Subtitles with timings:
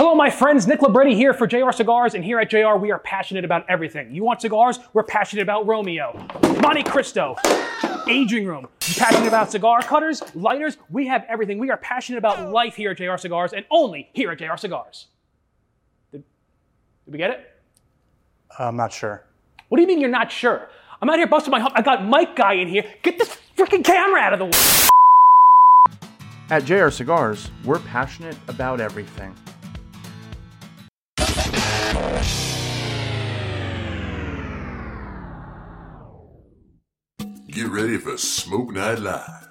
[0.00, 0.66] Hello, my friends.
[0.66, 4.14] Nick Labretti here for JR Cigars, and here at JR, we are passionate about everything.
[4.14, 4.78] You want cigars?
[4.94, 6.26] We're passionate about Romeo,
[6.62, 7.36] Monte Cristo,
[8.08, 8.66] aging room.
[8.88, 10.78] You passionate about cigar cutters, lighters?
[10.88, 11.58] We have everything.
[11.58, 15.08] We are passionate about life here at JR Cigars, and only here at JR Cigars.
[16.12, 16.24] Did,
[17.04, 17.60] did we get it?
[18.58, 19.26] I'm not sure.
[19.68, 20.70] What do you mean you're not sure?
[21.02, 21.74] I'm out here busting my hump.
[21.76, 22.86] I got Mike Guy in here.
[23.02, 24.88] Get this freaking camera out of the way.
[26.48, 29.36] At JR Cigars, we're passionate about everything.
[37.60, 39.48] Get ready for Smoke Night Live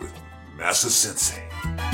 [0.00, 0.12] with
[0.58, 1.91] Massa Sensei.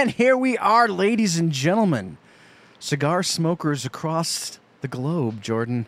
[0.00, 2.16] And here we are, ladies and gentlemen,
[2.78, 5.86] cigar smokers across the globe, Jordan.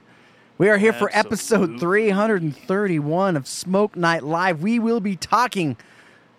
[0.58, 4.60] We are here for episode 331 of Smoke Night Live.
[4.60, 5.78] We will be talking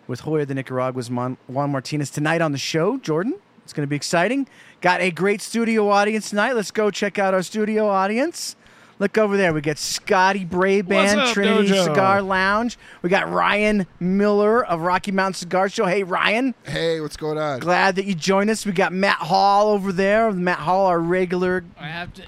[0.06, 3.40] with Joya de Nicaragua's Mon- Juan Martinez tonight on the show, Jordan.
[3.64, 4.48] It's going to be exciting.
[4.82, 6.54] Got a great studio audience tonight.
[6.54, 8.56] Let's go check out our studio audience.
[9.04, 9.54] Look over there.
[9.54, 11.84] We got Scotty Braband, up, Trinity Dojo?
[11.84, 12.78] Cigar Lounge.
[13.02, 15.86] We got Ryan Miller of Rocky Mountain Cigar Show.
[15.86, 16.56] Hey, Ryan.
[16.64, 17.60] Hey, what's going on?
[17.60, 18.66] Glad that you joined us.
[18.66, 20.32] We got Matt Hall over there.
[20.32, 21.66] Matt Hall, our regular.
[21.78, 22.23] I have to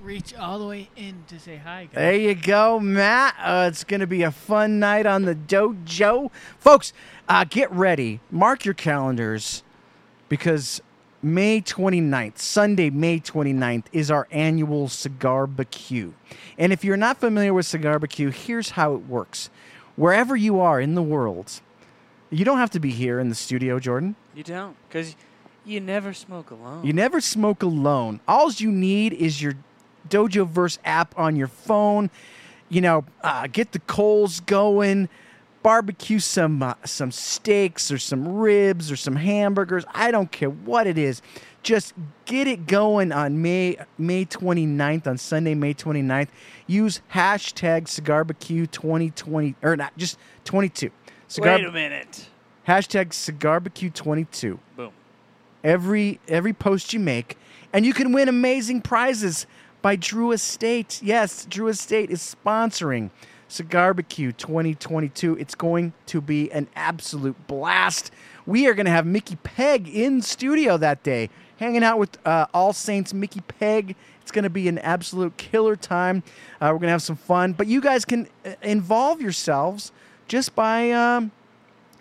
[0.00, 1.94] reach all the way in to say hi, guys.
[1.96, 3.34] There you go, Matt.
[3.42, 6.30] Uh, it's going to be a fun night on the dojo.
[6.56, 6.92] Folks,
[7.28, 8.20] uh, get ready.
[8.30, 9.64] Mark your calendars
[10.28, 10.80] because
[11.22, 16.12] May 29th, Sunday, May 29th, is our annual Cigar Barbecue.
[16.58, 19.48] And if you're not familiar with Cigar Barbecue, here's how it works.
[19.94, 21.60] Wherever you are in the world,
[22.30, 24.16] you don't have to be here in the studio, Jordan.
[24.34, 25.14] You don't, because
[25.64, 26.84] you never smoke alone.
[26.84, 28.20] You never smoke alone.
[28.26, 29.54] All you need is your
[30.08, 32.10] Dojo Verse app on your phone.
[32.68, 35.08] You know, uh, get the coals going,
[35.62, 39.84] barbecue some uh, some steaks or some ribs or some hamburgers.
[39.94, 41.22] I don't care what it is.
[41.62, 46.28] Just get it going on May May 29th on Sunday, May 29th.
[46.66, 50.90] Use hashtag CigarBarbecue 2020 or not just 22.
[51.28, 52.28] Cigar, Wait a minute.
[52.66, 54.92] Hashtag CigarBarbecue 22 Boom.
[55.64, 57.38] every every post you make,
[57.72, 59.46] and you can win amazing prizes
[59.82, 61.00] by Drew Estate.
[61.02, 63.10] Yes, Drew Estate is sponsoring
[63.52, 65.36] Cigar Barbecue 2022.
[65.36, 68.10] It's going to be an absolute blast.
[68.46, 72.46] We are going to have Mickey Peg in studio that day, hanging out with uh,
[72.54, 73.94] All Saints Mickey Peg.
[74.22, 76.22] It's going to be an absolute killer time.
[76.62, 79.92] Uh, we're going to have some fun, but you guys can uh, involve yourselves
[80.28, 81.30] just by, um,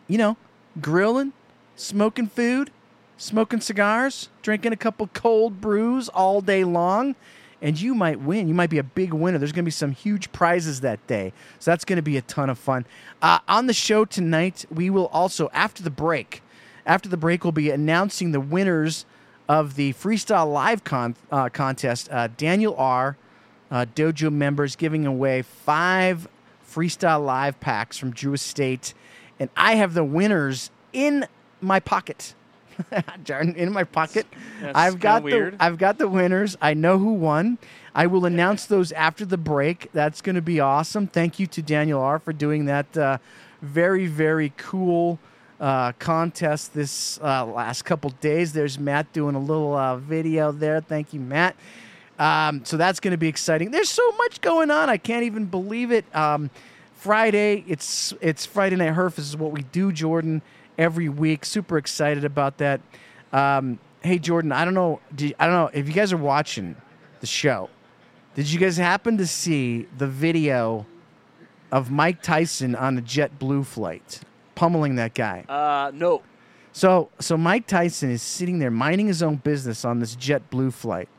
[0.07, 0.38] you know,
[0.79, 1.33] grilling,
[1.75, 2.72] smoking food,
[3.18, 7.13] smoking cigars, drinking a couple cold brews all day long,
[7.61, 8.47] and you might win.
[8.47, 9.38] You might be a big winner.
[9.38, 11.31] There's going to be some huge prizes that day.
[11.59, 12.85] So that's going to be a ton of fun.
[13.22, 16.41] Uh, on the show tonight, we will also, after the break,
[16.85, 19.05] after the break, we'll be announcing the winners
[19.47, 22.09] of the Freestyle Live con- uh, contest.
[22.11, 23.17] Uh, Daniel R.,
[23.69, 26.27] uh, Dojo members, giving away five
[26.67, 28.94] Freestyle Live packs from Drew Estate.
[29.39, 31.27] And I have the winners in
[31.59, 32.33] my pocket.
[33.24, 34.25] Jordan, in my pocket.
[34.62, 35.53] That's I've got weird.
[35.58, 36.58] the I've got the winners.
[36.62, 37.58] I know who won.
[37.94, 39.90] I will announce those after the break.
[39.94, 41.08] That's going to be awesome.
[41.08, 43.18] Thank you to Daniel R for doing that uh,
[43.62, 45.19] very very cool
[45.59, 48.53] uh, contest this uh, last couple days.
[48.53, 50.81] There's Matt doing a little uh, video there.
[50.81, 51.56] Thank you, Matt.
[52.18, 53.72] Um, so that's going to be exciting.
[53.72, 54.90] There's so much going on.
[54.90, 56.06] I can't even believe it.
[56.16, 56.50] Um,
[56.96, 59.16] Friday, it's it's Friday Night Herf.
[59.16, 60.44] This is what we do, Jordan,
[60.81, 61.46] every week.
[61.46, 62.81] Super excited about that.
[63.31, 65.00] Um, hey, Jordan, I don't know.
[65.16, 66.75] Did, I don't know if you guys are watching
[67.19, 67.69] the show.
[68.34, 70.86] Did you guys happen to see the video
[71.72, 74.22] of Mike Tyson on a JetBlue flight,
[74.56, 75.45] pummeling that guy?
[75.48, 76.24] Uh, no.
[76.74, 81.10] So, so Mike Tyson is sitting there minding his own business on this JetBlue flight,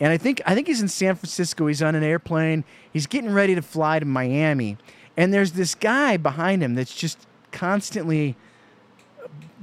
[0.00, 1.66] and I think I think he's in San Francisco.
[1.66, 2.64] He's on an airplane.
[2.92, 4.78] He's getting ready to fly to Miami,
[5.16, 8.34] and there's this guy behind him that's just constantly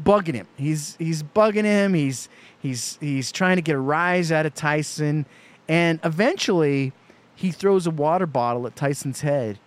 [0.03, 0.47] bugging him.
[0.57, 1.93] He's he's bugging him.
[1.93, 2.29] He's
[2.59, 5.25] he's he's trying to get a rise out of Tyson,
[5.67, 6.93] and eventually
[7.35, 9.59] he throws a water bottle at Tyson's head,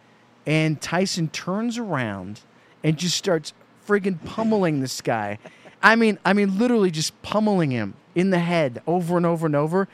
[0.47, 2.41] and Tyson turns around
[2.83, 3.53] and just starts
[3.87, 5.39] friggin' pummeling this guy.
[5.83, 9.55] I mean, I mean, literally just pummeling him in the head over and over and
[9.55, 9.89] over.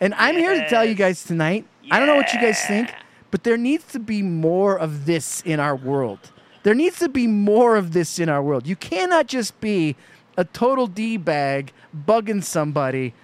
[0.00, 1.66] And I'm here to tell you guys tonight.
[1.90, 2.94] I don't know what you guys think,
[3.30, 6.32] but there needs to be more of this in our world.
[6.64, 8.66] There needs to be more of this in our world.
[8.66, 9.96] You cannot just be
[10.36, 13.14] a total D bag bugging somebody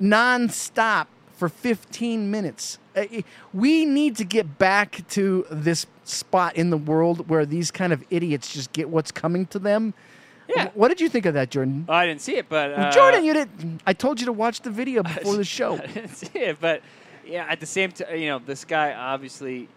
[0.00, 2.78] nonstop for 15 minutes.
[3.52, 8.04] We need to get back to this spot in the world where these kind of
[8.10, 9.92] idiots just get what's coming to them.
[10.48, 10.70] Yeah.
[10.74, 11.86] What did you think of that, Jordan?
[11.88, 13.82] Oh, I didn't see it, but uh, Jordan, you didn't.
[13.86, 15.74] I told you to watch the video before the show.
[15.74, 16.82] I didn't see it, but
[17.26, 19.68] yeah, at the same time, you know, this guy obviously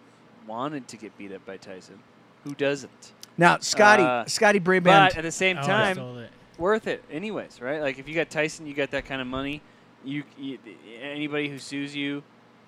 [0.45, 1.97] wanted to get beat up by Tyson.
[2.43, 3.13] Who doesn't?
[3.37, 5.11] Now, Scotty, Uh, Scotty Brabant.
[5.13, 6.31] But at the same time, stole it.
[6.57, 7.81] worth it anyways, right?
[7.81, 9.61] Like if you got Tyson, you got that kind of money.
[10.03, 10.57] You, you
[11.01, 12.23] anybody who sues you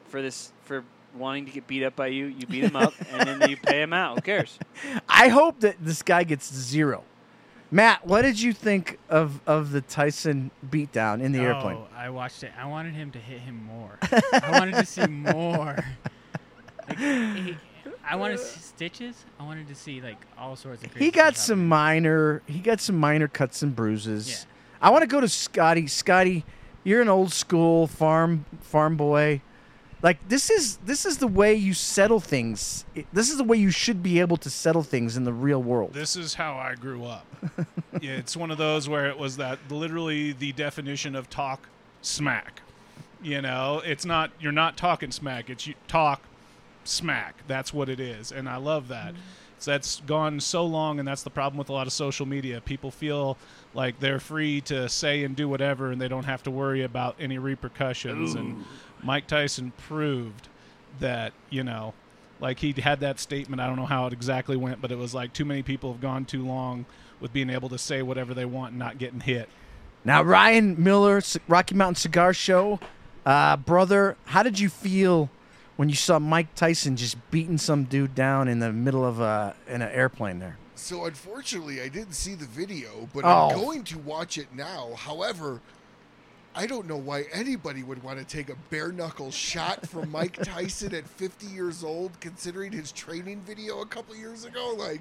[0.05, 0.83] for this for
[1.15, 3.81] wanting to get beat up by you, you beat him up and then you pay
[3.81, 4.15] him out.
[4.15, 4.59] Who cares?
[5.09, 7.03] I hope that this guy gets zero.
[7.71, 11.77] Matt, what did you think of, of the Tyson beatdown in the airplane?
[11.77, 12.51] Oh, I watched it.
[12.59, 13.99] I wanted him to hit him more.
[14.33, 15.77] I wanted to see more.
[16.89, 17.55] Like, he,
[18.09, 18.45] I wanted to uh.
[18.45, 19.25] see stitches.
[19.39, 20.91] I wanted to see like all sorts of.
[20.91, 22.41] Crazy He got stuff some minor.
[22.47, 24.29] He got some minor cuts and bruises.
[24.29, 24.87] Yeah.
[24.87, 25.87] I want to go to Scotty.
[25.87, 26.43] Scotty,
[26.83, 29.41] you're an old school farm farm boy.
[30.01, 32.85] Like this is this is the way you settle things.
[33.11, 35.93] This is the way you should be able to settle things in the real world.
[35.93, 37.27] This is how I grew up.
[38.01, 41.67] yeah, it's one of those where it was that literally the definition of talk
[42.01, 42.61] smack.
[43.21, 45.49] You know, it's not you're not talking smack.
[45.49, 46.21] It's you talk
[46.83, 47.43] smack.
[47.47, 49.13] That's what it is, and I love that.
[49.57, 52.61] So that's gone so long, and that's the problem with a lot of social media.
[52.61, 53.37] People feel
[53.73, 57.15] like they're free to say and do whatever, and they don't have to worry about
[57.19, 58.35] any repercussions.
[58.35, 58.63] And
[59.03, 60.47] Mike Tyson proved
[60.99, 61.93] that you know
[62.39, 65.13] like he had that statement i don't know how it exactly went but it was
[65.13, 66.85] like too many people have gone too long
[67.19, 69.47] with being able to say whatever they want and not getting hit
[70.03, 72.79] Now, Ryan Miller, Rocky Mountain Cigar Show,
[73.25, 75.29] uh, brother, how did you feel
[75.79, 79.55] when you saw Mike Tyson just beating some dude down in the middle of a
[79.65, 80.57] in an airplane there?
[80.75, 83.47] So unfortunately, I didn't see the video, but Oh.
[83.49, 84.89] I'm going to watch it now.
[84.97, 85.61] However,
[86.53, 90.33] I don't know why anybody would want to take a bare knuckle shot from Mike
[90.43, 94.75] Tyson at 50 years old, considering his training video a couple years ago.
[94.77, 94.99] Like,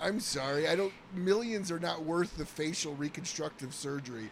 [0.00, 0.94] I'm sorry, I don't.
[1.14, 4.30] Millions are not worth the facial reconstructive surgery.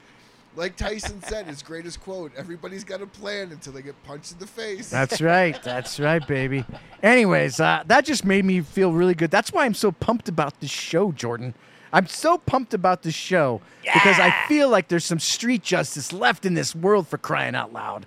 [0.56, 4.38] Like Tyson said, his greatest quote: "Everybody's got a plan until they get punched in
[4.38, 5.60] the face." That's right.
[5.62, 6.64] That's right, baby.
[7.02, 9.30] Anyways, uh, that just made me feel really good.
[9.30, 11.54] That's why I'm so pumped about this show, Jordan.
[11.92, 16.44] I'm so pumped about this show because I feel like there's some street justice left
[16.44, 18.06] in this world for crying out loud.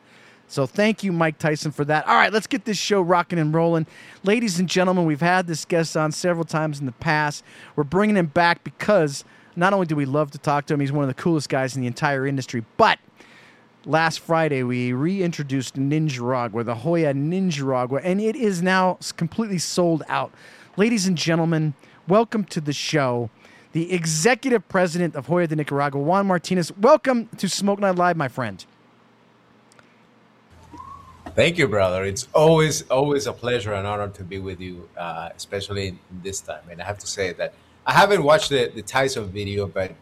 [0.50, 2.07] So thank you, Mike Tyson, for that.
[2.07, 3.85] All right, let's get this show rocking and rolling.
[4.23, 7.43] Ladies and gentlemen, we've had this guest on several times in the past.
[7.75, 9.25] We're bringing him back because
[9.57, 11.75] not only do we love to talk to him, he's one of the coolest guys
[11.75, 13.00] in the entire industry, but
[13.86, 20.31] last Friday we reintroduced Ninjaragua, the Joya Ninjaragua, and it is now completely sold out.
[20.77, 21.74] Ladies and gentlemen,
[22.07, 23.31] welcome to the show.
[23.71, 26.71] The executive president of Joya de Nicaragua, Juan Martinez.
[26.77, 28.63] Welcome to Smoke Night Live, my friend.
[31.36, 32.03] Thank you, brother.
[32.03, 36.42] It's always always a pleasure and honor to be with you, uh, especially in this
[36.42, 36.63] time.
[36.69, 37.53] And I have to say that
[37.88, 39.94] I haven't watched the, the Tyson video, but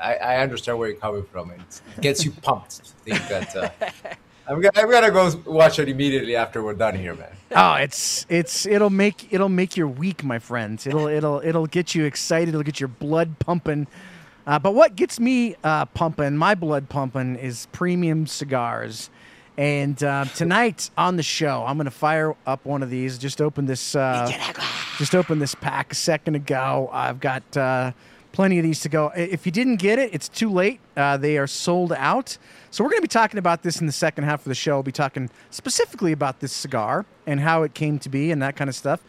[0.00, 1.50] I, I understand where you're coming from.
[1.50, 1.62] and
[1.96, 3.70] It gets you pumped to think that uh,
[4.46, 7.32] I'm, gonna, I'm gonna go watch it immediately after we're done here, man.
[7.52, 10.86] Oh, it's it's it'll make it'll make your week, my friends.
[10.86, 12.50] It'll it'll it'll get you excited.
[12.50, 13.88] It'll get your blood pumping.
[14.46, 19.10] Uh, but what gets me uh, pumping, my blood pumping, is premium cigars.
[19.58, 23.18] And uh, tonight on the show, I'm going to fire up one of these.
[23.18, 23.94] Just opened this.
[23.96, 24.30] Uh,
[25.00, 26.90] just opened this pack a second ago.
[26.92, 27.92] I've got uh,
[28.32, 29.10] plenty of these to go.
[29.16, 30.78] If you didn't get it, it's too late.
[30.94, 32.36] Uh, they are sold out.
[32.70, 34.74] So we're going to be talking about this in the second half of the show.
[34.74, 38.56] We'll be talking specifically about this cigar and how it came to be and that
[38.56, 39.00] kind of stuff.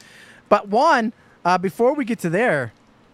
[0.48, 1.12] But one,
[1.44, 2.72] uh, before we get to there,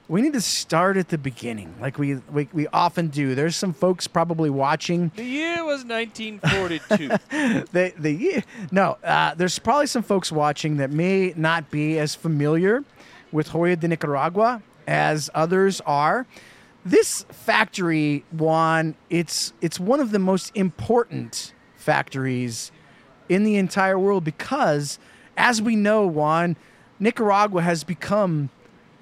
[0.10, 3.36] we need to start at the beginning, like we, we we often do.
[3.36, 7.08] There's some folks probably watching The year was 1942.
[7.72, 12.16] the the ye- no, uh, there's probably some folks watching that may not be as
[12.16, 12.84] familiar
[13.32, 16.26] with Joya de Nicaragua as others are.
[16.86, 22.72] This factory, Juan, it's it's one of the most important factories
[23.28, 25.00] in the entire world because,
[25.36, 26.56] as we know, Juan,
[26.98, 28.50] Nicaragua has become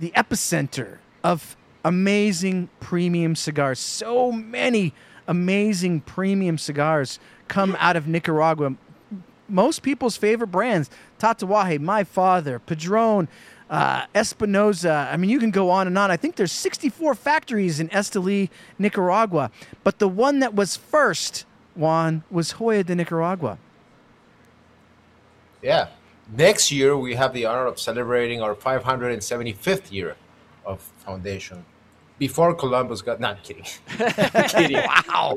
[0.05, 3.79] the epicenter of amazing premium cigars.
[3.79, 4.93] So many
[5.27, 8.75] amazing premium cigars come out of Nicaragua.
[9.49, 13.27] Most people's favorite brands, Tatuaje, My Father, Padron,
[13.67, 15.09] uh, Espinosa.
[15.11, 16.11] I mean, you can go on and on.
[16.11, 19.49] I think there's 64 factories in Esteli, Nicaragua.
[19.83, 23.57] But the one that was first, Juan, was Joya de Nicaragua.
[25.63, 25.87] Yeah,
[26.31, 30.15] next year we have the honor of celebrating our 575th year
[30.65, 31.65] of foundation.
[32.17, 33.65] Before Columbus got, not kidding,
[34.47, 34.77] kidding.
[34.77, 35.35] Wow,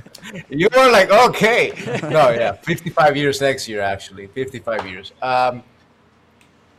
[0.50, 5.12] you were like, okay, no, yeah, 55 years next year actually, 55 years.
[5.22, 5.62] Um,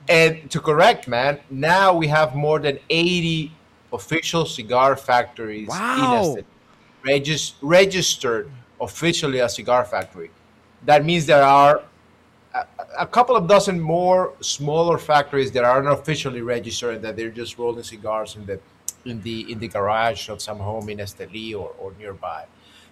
[0.07, 3.51] and to correct, man, now we have more than 80
[3.91, 6.35] official cigar factories Wow.
[6.37, 6.45] in
[7.03, 10.29] regis- registered officially as cigar factory.
[10.85, 11.81] That means there are
[12.97, 17.57] a, couple of dozen more smaller factories that are not officially registered that they're just
[17.57, 18.59] rolling cigars in the
[19.05, 22.45] in the in the garage of some home in Esteli or, or nearby.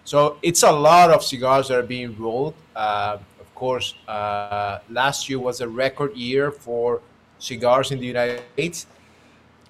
[0.04, 2.54] So it's a lot of cigars that are being rolled.
[2.76, 7.02] Uh, of course, uh, last year was a record year for
[7.40, 8.88] cigars in the United States,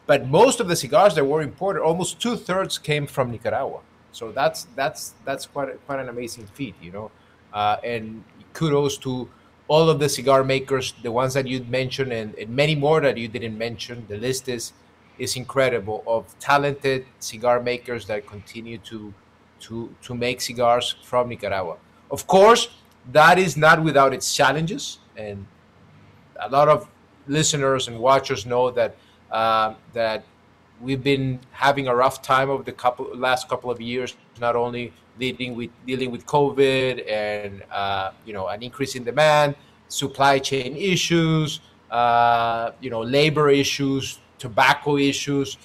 [0.05, 3.79] but most of the cigars that were imported, almost two thirds, came from Nicaragua.
[4.11, 7.11] So that's that's that's quite a, quite an amazing feat, you know.
[7.53, 9.29] Uh, and kudos to
[9.67, 13.17] all of the cigar makers, the ones that you mentioned, and, and many more that
[13.17, 14.05] you didn't mention.
[14.07, 14.73] The list is
[15.17, 19.13] is incredible of talented cigar makers that continue to
[19.59, 21.77] to to make cigars from Nicaragua.
[22.11, 22.69] Of course,
[23.11, 25.45] that is not without its challenges, and
[26.39, 26.87] a lot of
[27.27, 28.95] listeners and watchers know that
[29.31, 30.23] uh, that
[30.79, 34.93] we've been having a rough time over the couple last couple of years, not only
[35.19, 39.55] dealing with dealing with COVID and uh, you know an increase in demand,
[39.87, 41.59] supply chain issues,
[41.91, 45.57] uh, you know labor issues, tobacco issues.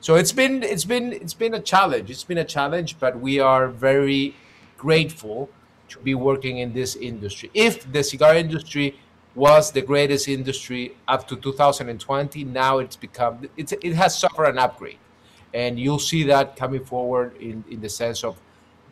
[0.00, 2.10] So it's been it's been it's been a challenge.
[2.10, 4.34] It's been a challenge, but we are very
[4.76, 5.50] grateful
[5.88, 7.50] to be working in this industry.
[7.54, 8.98] If the cigar industry
[9.34, 14.58] was the greatest industry up to 2020, now it's become it's, it has suffered an
[14.58, 14.98] upgrade,
[15.54, 18.40] and you'll see that coming forward in in the sense of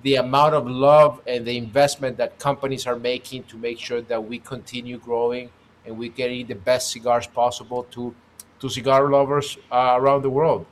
[0.07, 4.23] the amount of love and the investment that companies are making to make sure that
[4.31, 5.51] we continue growing
[5.85, 8.15] and we're getting the best cigars possible to
[8.61, 10.65] to cigar lovers uh, around the world.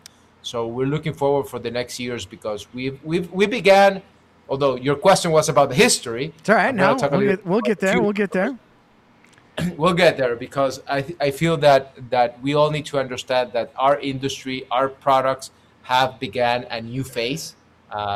[0.50, 3.90] So we're looking forward for the next years because we've we've we began.
[4.48, 6.74] Although your question was about the history, It's all right.
[6.74, 7.92] No, we'll little get, we'll get there.
[7.94, 8.50] few- We'll get there.
[9.80, 11.82] we'll get there because I, th- I feel that
[12.14, 15.50] that we all need to understand that our industry our products
[15.92, 17.44] have began a new phase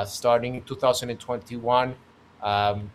[0.05, 1.95] starting in 2021
[2.43, 2.91] um,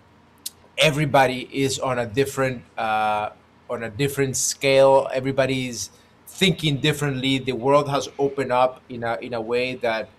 [0.77, 3.29] everybody is on a different uh,
[3.69, 5.07] on a different scale.
[5.13, 5.89] Everybody's
[6.27, 7.39] thinking differently.
[7.39, 10.09] The world has opened up in a in a way that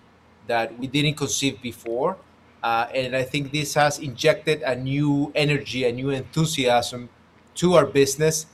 [0.47, 2.17] that we didn't conceive before.
[2.63, 7.09] Uh, and I think this has injected a new energy, a new enthusiasm
[7.55, 8.47] to our business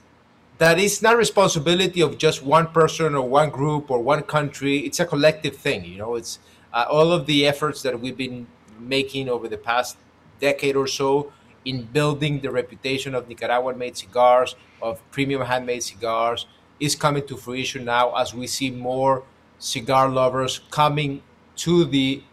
[0.58, 4.80] that is not responsibility of just one person or one group or one country.
[4.80, 6.40] It's a collective thing you know it's
[6.74, 8.48] uh, all of the efforts that we've been
[8.80, 9.98] making over the past
[10.40, 11.32] decade or so
[11.66, 16.48] in building the reputation of nicaraguan made cigars of premium handmade cigars
[16.80, 19.24] is coming to fruition now as we see more
[19.60, 21.22] cigar lovers coming
[21.56, 22.24] to the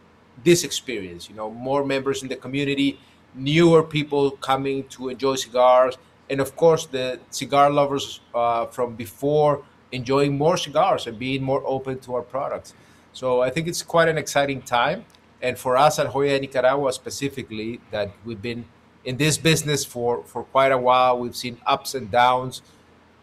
[0.45, 2.99] this experience you know more members in the community
[3.35, 5.99] newer people coming to enjoy cigars
[6.30, 11.62] and of course the cigar lovers uh, from before enjoying more cigars and being more
[11.66, 12.75] open to our products
[13.18, 15.04] so i think it's quite an exciting time
[15.42, 18.64] and for us at joya nicaragua specifically that we've been
[19.04, 22.62] in this business for for quite a while we've seen ups and downs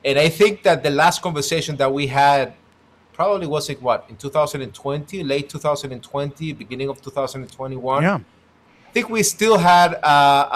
[0.03, 2.53] and i think that the last conversation that we had
[3.13, 8.19] probably was like what in 2020 late 2020 beginning of 2021 Yeah.
[8.89, 10.07] I think we still had uh,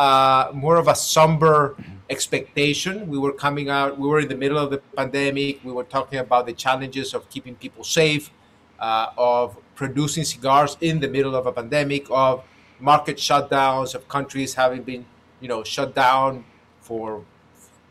[0.05, 1.75] uh, more of a somber
[2.09, 3.09] expectation.
[3.09, 5.59] We were coming out, we were in the middle of the pandemic.
[5.61, 8.31] We were talking about the challenges of keeping people safe,
[8.79, 12.43] uh, of producing cigars in the middle of a pandemic, of
[12.79, 15.05] market shutdowns, of countries having been,
[15.39, 16.43] you know, shut down
[16.81, 17.23] for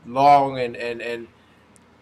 [0.06, 0.58] long.
[0.58, 1.28] And, and, and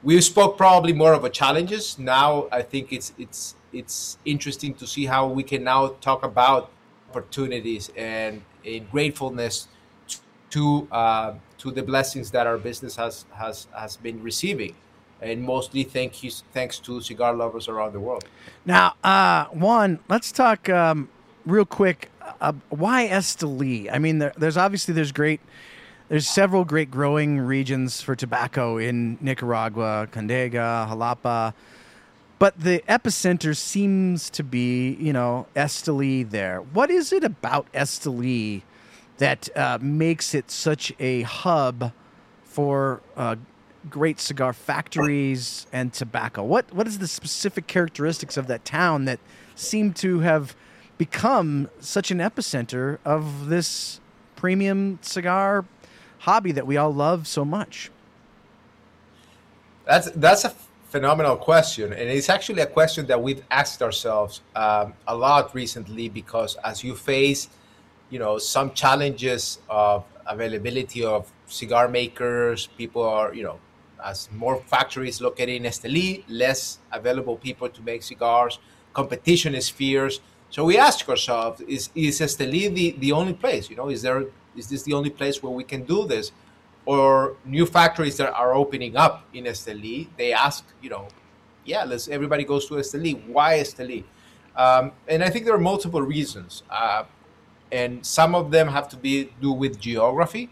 [0.03, 1.99] we spoke probably more of a challenges.
[1.99, 6.71] Now I think it's, it's, it's interesting to see how we can now talk about
[7.11, 9.69] opportunities and in gratefulness
[10.51, 14.75] to uh, to the blessings that our business has has has been receiving,
[15.21, 18.25] and mostly thank you thanks to cigar lovers around the world.
[18.65, 21.09] Now, uh, one, let's talk um,
[21.45, 22.11] real quick.
[22.41, 23.89] Uh, why Esteli?
[23.93, 25.41] I mean, there, there's obviously there's great,
[26.09, 31.55] there's several great growing regions for tobacco in Nicaragua, Condega, Jalapa,
[32.39, 36.29] but the epicenter seems to be, you know, Esteli.
[36.29, 36.61] There.
[36.61, 38.63] What is it about Esteli
[39.19, 41.93] that uh, makes it such a hub
[42.45, 43.37] for uh,
[43.91, 46.43] great cigar factories and tobacco.
[46.43, 49.21] What what is the specific characteristics of that town that
[49.55, 50.57] seem to have
[50.99, 54.01] become such an epicenter of this
[54.35, 55.65] premium cigar
[56.21, 57.91] hobby that we all love so much?
[59.85, 60.53] That's that's a
[60.89, 66.09] phenomenal question, and it's actually a question that we've asked ourselves um, a lot recently
[66.09, 67.49] because as you face,
[68.11, 73.59] you know, some challenges of availability of cigar makers, people are, you know,
[74.05, 78.59] as more factories located in Esteli, less available people to make cigars.
[78.93, 80.21] Competition is fierce.
[80.51, 83.69] So we ask ourselves: Is is Esteli the, the only place?
[83.69, 84.25] You know, is there
[84.57, 86.33] is this the only place where we can do this?
[86.85, 91.09] Or new factories that are opening up in Esteli, they ask, you know,
[91.65, 93.27] yeah, let's everybody goes to Esteli.
[93.27, 94.05] Why Esteli?
[94.55, 97.05] Um, and I think there are multiple reasons, uh,
[97.73, 100.49] and some of them have to be do with geography.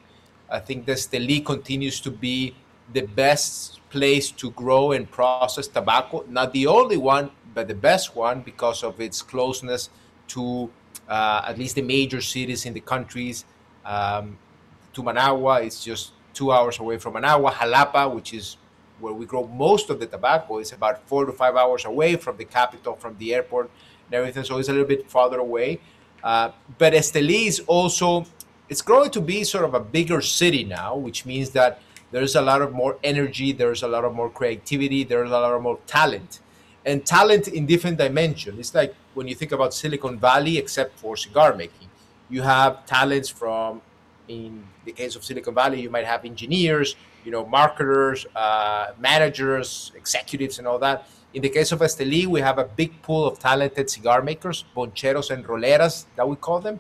[0.51, 2.55] I think the Esteli continues to be
[2.95, 6.25] the best place to grow and process tobacco.
[6.29, 9.91] Not the only one, but the best one because of its closeness
[10.29, 10.71] to
[11.09, 13.45] uh, at least the major cities in the countries.
[13.85, 14.39] Um,
[14.95, 17.51] to Managua, it's just two hours away from Managua.
[17.51, 18.57] Jalapa, which is
[19.01, 22.37] where we grow most of the tobacco, is about four to five hours away from
[22.37, 23.71] the capital, from the airport,
[24.07, 24.45] and everything.
[24.45, 25.81] So it's a little bit farther away.
[26.23, 28.25] Uh, but Esteli is also
[28.69, 31.81] it's growing to be sort of a bigger city now, which means that
[32.15, 35.53] there's a lot of more energy, there's a lot of more creativity, there's a lot
[35.53, 36.39] of more talent,
[36.87, 38.57] and talent in different dimensions.
[38.61, 41.89] It's like when you think about Silicon Valley, except for cigar making,
[42.31, 43.83] you have talents from
[44.29, 46.95] in the case of Silicon Valley, you might have engineers,
[47.25, 51.09] you know, marketers, uh, managers, executives, and all that.
[51.35, 55.33] In the case of Esteli, we have a big pool of talented cigar makers, boncheros
[55.33, 56.79] and roleras, that we call them,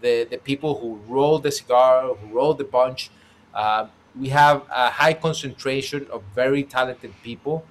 [0.00, 3.10] the, the people who roll the cigar, who roll the bunch.
[3.54, 3.86] Uh,
[4.18, 7.64] we have a high concentration of very talented people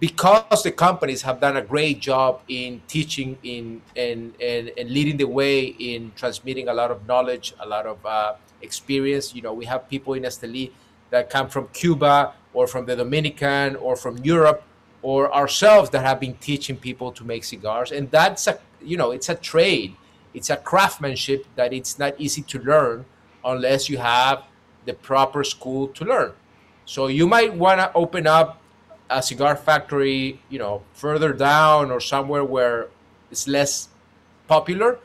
[0.00, 5.26] because the companies have done a great job in teaching in and, and, leading the
[5.26, 9.34] way in transmitting a lot of knowledge, a lot of uh, experience.
[9.34, 10.70] You know, we have people in Esteli
[11.10, 14.62] that come from Cuba or from the Dominican or from Europe
[15.02, 17.90] or ourselves that have been teaching people to make cigars.
[17.90, 19.96] And that's a, you know, it's a trade.
[20.34, 23.04] It's a craftsmanship that it's not easy to learn
[23.44, 24.44] unless you have
[24.88, 26.32] the proper school to learn.
[26.86, 28.60] So you might want to open up
[29.10, 32.88] a cigar factory, you know, further down or somewhere where
[33.30, 33.88] it's less
[34.48, 34.98] popular,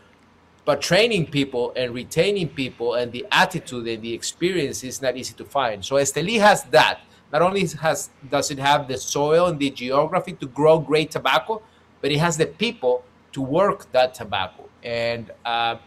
[0.64, 5.34] but training people and retaining people and the attitude and the experience is not easy
[5.36, 5.84] to find.
[5.84, 7.02] So Esteli has that.
[7.34, 11.62] Not only has does it have the soil and the geography to grow great tobacco,
[12.00, 14.70] but it has the people to work that tobacco.
[14.84, 15.78] And uh,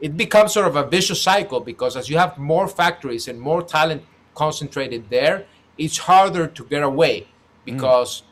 [0.00, 3.62] it becomes sort of a vicious cycle because as you have more factories and more
[3.62, 4.02] talent
[4.34, 5.46] concentrated there,
[5.78, 7.26] it's harder to get away
[7.64, 8.24] because mm.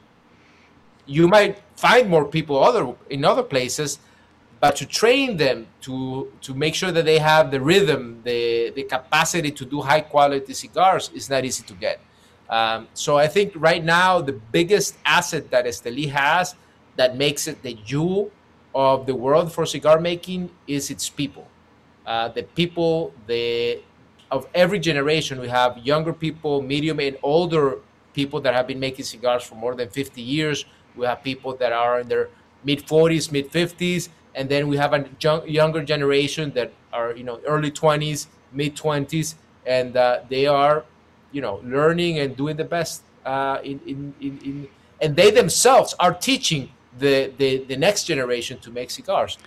[1.07, 3.99] you might find more people other in other places
[4.61, 8.85] but to train them to to make sure that they have the rhythm the the
[8.85, 11.99] capacity to do high quality cigars is not easy to get
[12.49, 16.55] um, so i think right now the biggest asset that esteli has
[16.95, 18.31] that makes it the jewel
[18.75, 21.47] of the world for cigar making is its people
[22.07, 23.81] uh, the people the
[24.31, 27.79] of every generation we have younger people medium and older
[28.15, 30.65] people that have been making cigars for more than 50 years.
[30.97, 32.29] We have people that are in their
[32.65, 35.05] mid 40s mid 50s and then we have a
[35.47, 39.35] younger generation that are you know early 20s mid 20s
[39.67, 40.85] and uh, they are
[41.33, 44.69] you know learning and doing the best uh, in, in, in, in,
[45.01, 49.39] and they themselves are teaching the, the, the next generation to make cigars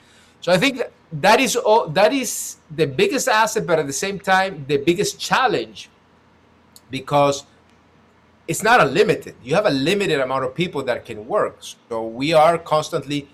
[0.46, 0.92] so i think that,
[1.28, 5.20] that is all that is the biggest asset but at the same time the biggest
[5.20, 5.90] challenge
[6.92, 7.46] because
[8.48, 9.36] it's not unlimited.
[9.44, 11.58] You have a limited amount of people that can work.
[11.90, 13.28] So we are constantly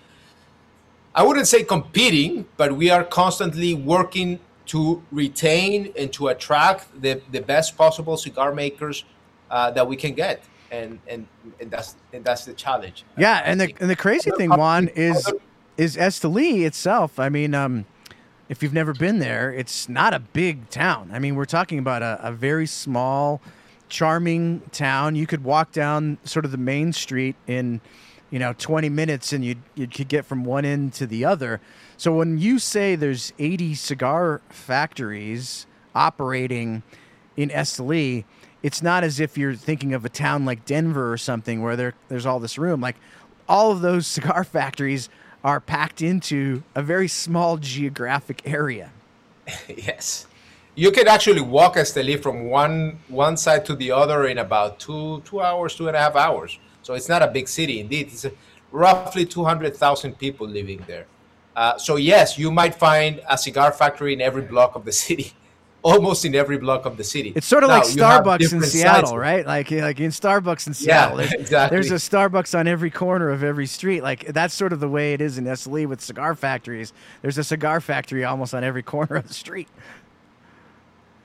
[1.14, 7.20] i wouldn't say competing but we are constantly working to retain and to attract the,
[7.30, 9.04] the best possible cigar makers
[9.50, 10.42] uh, that we can get.
[10.70, 11.26] And and,
[11.60, 13.04] and that's and that's the challenge.
[13.18, 15.30] Yeah and the, and the crazy thing juan is
[15.76, 17.18] is Esteli itself.
[17.18, 17.86] I mean, um,
[18.48, 21.10] if you've never been there, it's not a big town.
[21.12, 23.40] I mean, we're talking about a, a very small,
[23.88, 25.16] charming town.
[25.16, 27.80] You could walk down sort of the main street in,
[28.30, 31.60] you know, 20 minutes and you you could get from one end to the other.
[31.96, 36.82] So when you say there's 80 cigar factories operating
[37.36, 38.24] in Esteli,
[38.62, 41.94] it's not as if you're thinking of a town like Denver or something where there
[42.08, 42.80] there's all this room.
[42.80, 42.96] Like
[43.48, 45.08] all of those cigar factories
[45.44, 48.90] are packed into a very small geographic area.
[49.68, 50.26] yes.
[50.74, 55.20] You can actually walk Esteli from one one side to the other in about two
[55.24, 56.58] two hours, two and a half hours.
[56.82, 57.80] So it's not a big city.
[57.80, 58.26] Indeed, it's
[58.70, 61.06] roughly two hundred thousand people living there.
[61.54, 65.32] Uh, so yes, you might find a cigar factory in every block of the city,
[65.82, 67.32] almost in every block of the city.
[67.34, 69.44] It's sort of Now, like Starbucks in Seattle, right?
[69.46, 71.76] Like like in Starbucks in Yeah, Seattle, there's, exactly.
[71.76, 74.02] there's a Starbucks on every corner of every street.
[74.02, 76.92] Like that's sort of the way it is in Esteli with cigar factories.
[77.22, 79.68] There's a cigar factory almost on every corner of the street.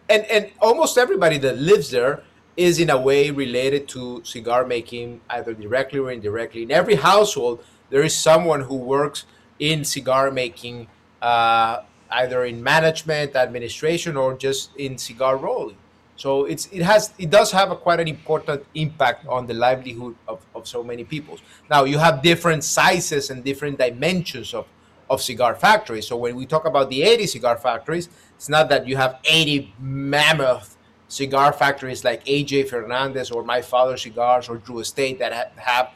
[0.10, 2.24] and and almost everybody that lives there
[2.56, 7.63] is in a way related to cigar making either directly or indirectly in every household
[7.89, 9.26] there is someone who works
[9.60, 10.88] in cigar making
[11.22, 15.78] uh, either in management administration or just in cigar rolling
[16.15, 20.15] so it's it has it does have a quite an important impact on the livelihood
[20.28, 21.38] of, of so many people
[21.70, 24.65] now you have different sizes and different dimensions of
[25.10, 26.08] of cigar factories.
[26.08, 29.74] So when we talk about the 80 cigar factories, it's not that you have 80
[29.80, 35.62] mammoth cigar factories like AJ Fernandez or My Father Cigars or Drew Estate that ha-
[35.62, 35.91] have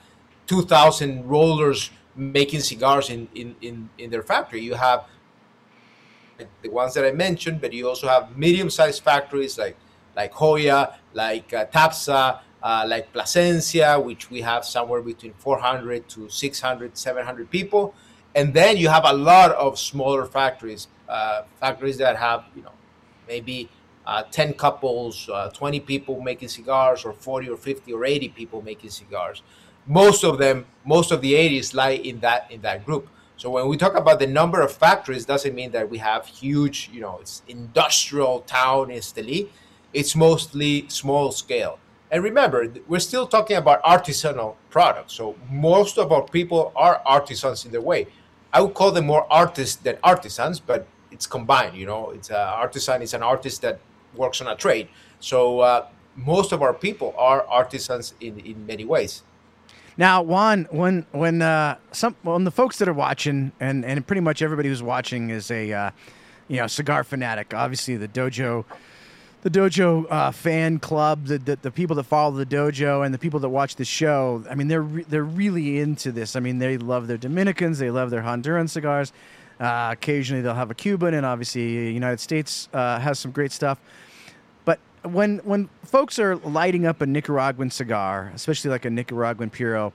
[0.47, 4.61] 2,000 rollers making cigars in, in, in, in their factory.
[4.61, 5.05] You have
[6.61, 9.75] the ones that I mentioned, but you also have medium-sized factories like
[10.15, 16.29] like Joya, like uh, Tapsa, uh, like Plasencia, which we have somewhere between 400 to
[16.29, 17.95] 600, 700 people,
[18.35, 22.71] and then you have a lot of smaller factories, uh, factories that have you know
[23.27, 23.69] maybe
[24.05, 28.61] uh, 10 couples, uh, 20 people making cigars, or 40 or 50 or 80 people
[28.61, 29.41] making cigars.
[29.87, 33.07] Most of them, most of the 80s lie in that in that group.
[33.41, 36.91] So when we talk about the number of factories, doesn't mean that we have huge,
[36.93, 39.49] you know, it's industrial town in Esteli.
[39.93, 41.79] It's mostly small scale.
[42.11, 45.13] And remember, we're still talking about artisanal products.
[45.13, 48.05] So most of our people are artisans in their way.
[48.53, 51.75] I would call them more artists than artisans, but it's combined.
[51.75, 53.79] You know, it's an artisan is an artist that
[54.13, 54.87] works on a trade.
[55.19, 59.23] So uh, most of our people are artisans in in many ways.
[59.97, 64.21] Now, Juan, when when uh, some when the folks that are watching and and pretty
[64.21, 65.91] much everybody who's watching is a uh,
[66.47, 67.53] you know cigar fanatic.
[67.53, 68.63] Obviously, the dojo,
[69.41, 73.19] the dojo uh, fan club, the, the the people that follow the dojo and the
[73.19, 74.43] people that watch the show.
[74.49, 76.35] I mean, they're re- they're really into this.
[76.35, 79.11] I mean, they love their Dominicans, they love their Honduran cigars.
[79.59, 83.79] Uh, occasionally, they'll have a Cuban, and obviously, United States uh, has some great stuff.
[85.03, 89.93] When when folks are lighting up a Nicaraguan cigar, especially like a Nicaraguan puro,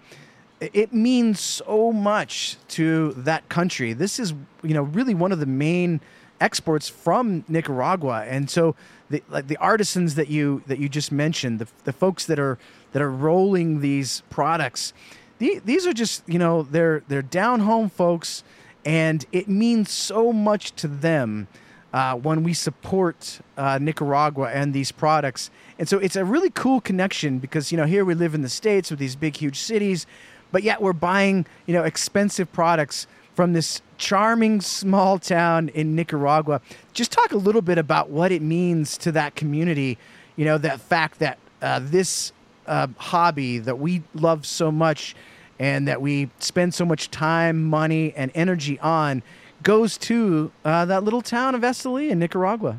[0.61, 3.93] it means so much to that country.
[3.93, 6.01] This is you know really one of the main
[6.41, 8.75] exports from Nicaragua, and so
[9.11, 12.59] the like the artisans that you that you just mentioned, the, the folks that are
[12.93, 14.93] that are rolling these products,
[15.39, 18.43] the, these are just you know they're they're down home folks,
[18.85, 21.49] and it means so much to them
[21.93, 25.51] uh, when we support uh, Nicaragua and these products.
[25.79, 28.49] And so it's a really cool connection because you know here we live in the
[28.49, 30.07] states with these big huge cities,
[30.53, 36.61] but yet we're buying you know expensive products from this charming small town in Nicaragua.
[36.93, 39.99] Just talk a little bit about what it means to that community.
[40.37, 42.33] You know that fact that uh, this
[42.67, 45.15] uh, hobby that we love so much
[45.59, 49.23] and that we spend so much time, money, and energy on
[49.67, 52.79] goes to uh, that little town of Esteli in Nicaragua.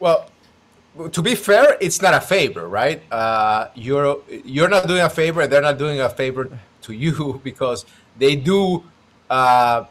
[0.00, 0.28] Well,
[1.12, 3.00] to be fair, it's not a favor, right?
[3.12, 7.40] Uh, you're you're not doing a favor, and they're not doing a favor to you
[7.44, 7.86] because
[8.18, 8.82] they do.
[9.30, 9.84] Uh,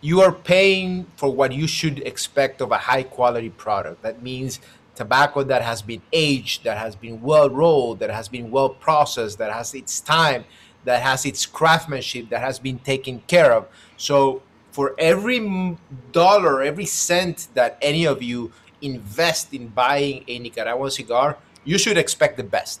[0.00, 4.02] you are paying for what you should expect of a high quality product.
[4.02, 4.60] That means
[4.94, 9.38] tobacco that has been aged, that has been well rolled, that has been well processed,
[9.38, 10.44] that has its time,
[10.84, 13.66] that has its craftsmanship, that has been taken care of.
[13.96, 15.76] So for every
[16.12, 21.98] dollar, every cent that any of you invest in buying a Nicaraguan cigar, you should
[21.98, 22.80] expect the best.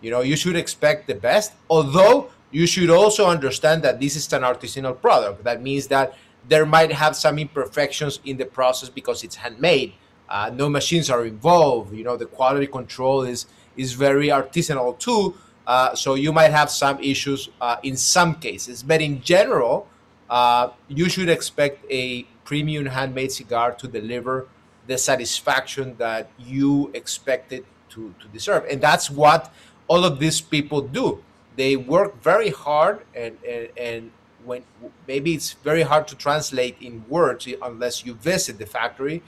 [0.00, 4.32] You know, you should expect the best, although you should also understand that this is
[4.32, 5.44] an artisanal product.
[5.44, 6.14] That means that
[6.48, 9.94] there might have some imperfections in the process because it's handmade.
[10.28, 11.94] Uh, no machines are involved.
[11.94, 15.34] You know, the quality control is is very artisanal too.
[15.66, 19.88] Uh, so you might have some issues uh, in some cases, but in general,
[20.28, 24.48] uh, you should expect a premium handmade cigar to deliver
[24.86, 28.64] the satisfaction that you expect it to, to deserve.
[28.70, 29.52] And that's what
[29.86, 31.22] all of these people do.
[31.56, 34.10] They work very hard, and, and, and
[34.44, 34.64] when
[35.06, 39.22] maybe it's very hard to translate in words unless you visit the factory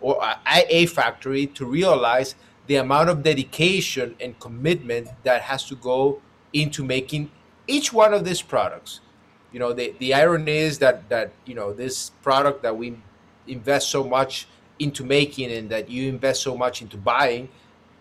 [0.00, 2.34] or a factory to realize
[2.68, 6.22] the amount of dedication and commitment that has to go
[6.54, 7.32] into making
[7.68, 9.00] each one of these products.
[9.52, 12.98] You know, the, the irony is that that you know this product that we
[13.46, 17.48] invest so much into making and that you invest so much into buying,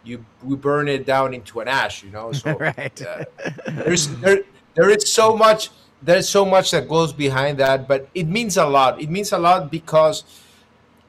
[0.03, 2.03] you we burn it down into an ash.
[2.03, 3.01] You know, so Right.
[3.01, 3.25] uh,
[3.67, 4.43] there's there
[4.75, 5.69] there is so much
[6.01, 9.01] there's so much that goes behind that, but it means a lot.
[9.01, 10.23] It means a lot because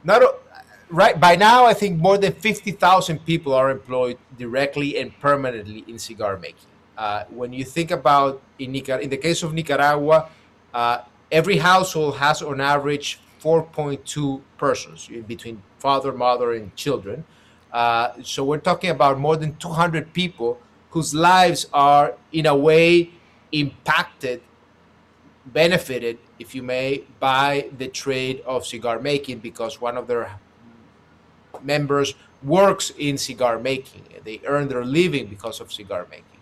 [0.05, 0.23] not
[0.91, 1.65] right by now.
[1.67, 6.71] I think more than fifty thousand people are employed directly and permanently in cigar making.
[6.97, 10.29] Uh, when you think about in Nicar- in the case of Nicaragua,
[10.75, 10.99] uh,
[11.31, 17.25] every household has on average 4.2 persons between father, mother, and children.
[17.73, 20.59] Uh, so we're talking about more than 200 people
[20.91, 23.11] whose lives are in a way
[23.53, 24.43] impacted
[25.53, 30.39] benefited, if you may, by the trade of cigar making because one of their
[31.65, 34.05] members works in cigar making.
[34.25, 36.41] They earn their living because of cigar making.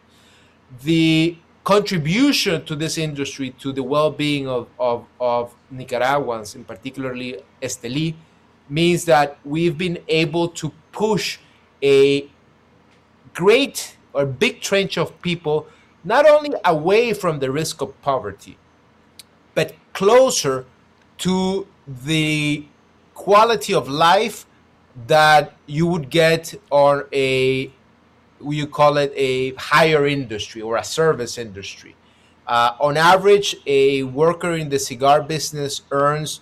[0.83, 8.15] The contribution to this industry to the well-being of, of, of Nicaraguans, and particularly Esteli,
[8.69, 11.39] means that we've been able to push
[11.83, 12.29] a
[13.35, 15.67] great or big trench of people
[16.05, 18.57] not only away from the risk of poverty,
[19.55, 20.65] but closer
[21.19, 22.65] to the
[23.15, 24.46] quality of life
[25.07, 27.71] that you would get on a
[28.45, 31.97] you call it a higher industry or a service industry.
[32.47, 36.41] Uh, on average, a worker in the cigar business earns,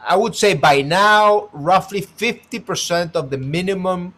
[0.00, 4.14] I would say by now, roughly 50% of the minimum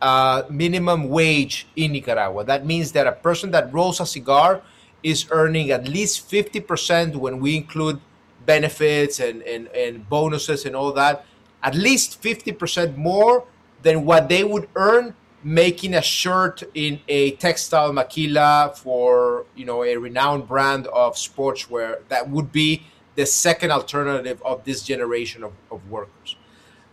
[0.00, 2.42] uh, minimum wage in Nicaragua.
[2.44, 4.62] That means that a person that rolls a cigar
[5.02, 8.00] is earning at least 50% when we include
[8.44, 11.24] benefits and, and, and bonuses and all that,
[11.62, 13.44] at least 50% more
[13.82, 19.82] than what they would earn making a shirt in a textile maquila for you know
[19.82, 22.82] a renowned brand of sportswear that would be
[23.16, 26.36] the second alternative of this generation of, of workers.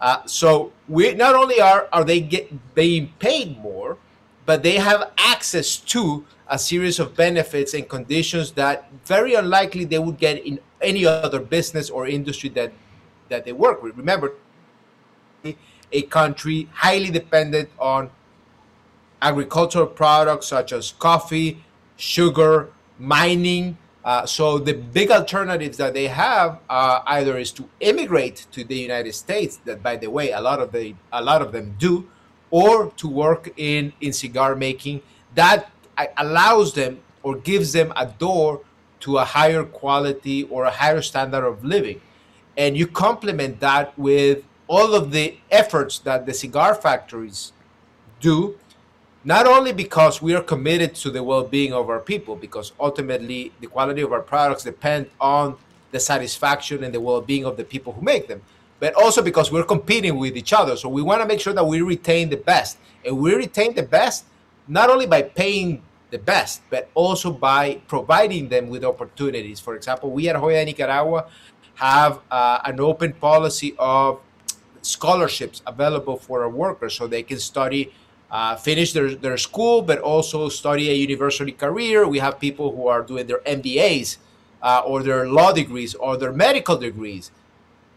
[0.01, 3.97] Uh, so we not only are are they get being paid more
[4.45, 9.99] but they have access to a series of benefits and conditions that very unlikely they
[9.99, 12.71] would get in any other business or industry that
[13.27, 13.95] that they work with.
[13.95, 14.33] Remember
[15.91, 18.09] a country highly dependent on
[19.21, 21.63] agricultural products such as coffee,
[21.97, 23.77] sugar, mining.
[24.03, 28.75] Uh, so the big alternatives that they have uh, either is to immigrate to the
[28.75, 32.07] United States, that by the way a lot of the a lot of them do,
[32.49, 35.01] or to work in in cigar making.
[35.35, 38.61] That uh, allows them or gives them a door
[39.01, 42.01] to a higher quality or a higher standard of living,
[42.57, 47.51] and you complement that with all of the efforts that the cigar factories
[48.21, 48.55] do
[49.25, 53.67] not only because we are committed to the well-being of our people because ultimately the
[53.67, 55.57] quality of our products depend on
[55.91, 58.41] the satisfaction and the well-being of the people who make them
[58.79, 60.77] but also because we're competing with each other.
[60.77, 63.83] So we want to make sure that we retain the best and we retain the
[63.83, 64.25] best
[64.67, 69.59] not only by paying the best but also by providing them with opportunities.
[69.59, 71.25] For example we at joya nicaragua
[71.73, 74.21] have uh, an open policy of
[74.81, 77.91] scholarships available for our workers so they can study
[78.31, 82.07] uh, finish their, their school, but also study a university career.
[82.07, 84.17] We have people who are doing their MBAs
[84.61, 87.31] uh, or their law degrees or their medical degrees.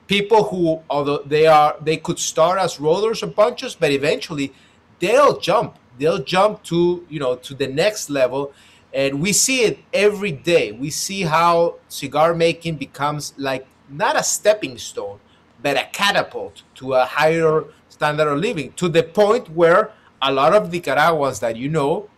[0.07, 4.53] People who, although they are, they could start as rollers or punchers, but eventually
[4.99, 5.77] they'll jump.
[5.99, 8.53] They'll jump to you know to the next level,
[8.93, 10.73] and we see it every day.
[10.73, 15.21] We see how cigar making becomes like not a stepping stone,
[15.63, 20.55] but a catapult to a higher standard of living to the point where a lot
[20.55, 22.09] of Nicaraguans that you know,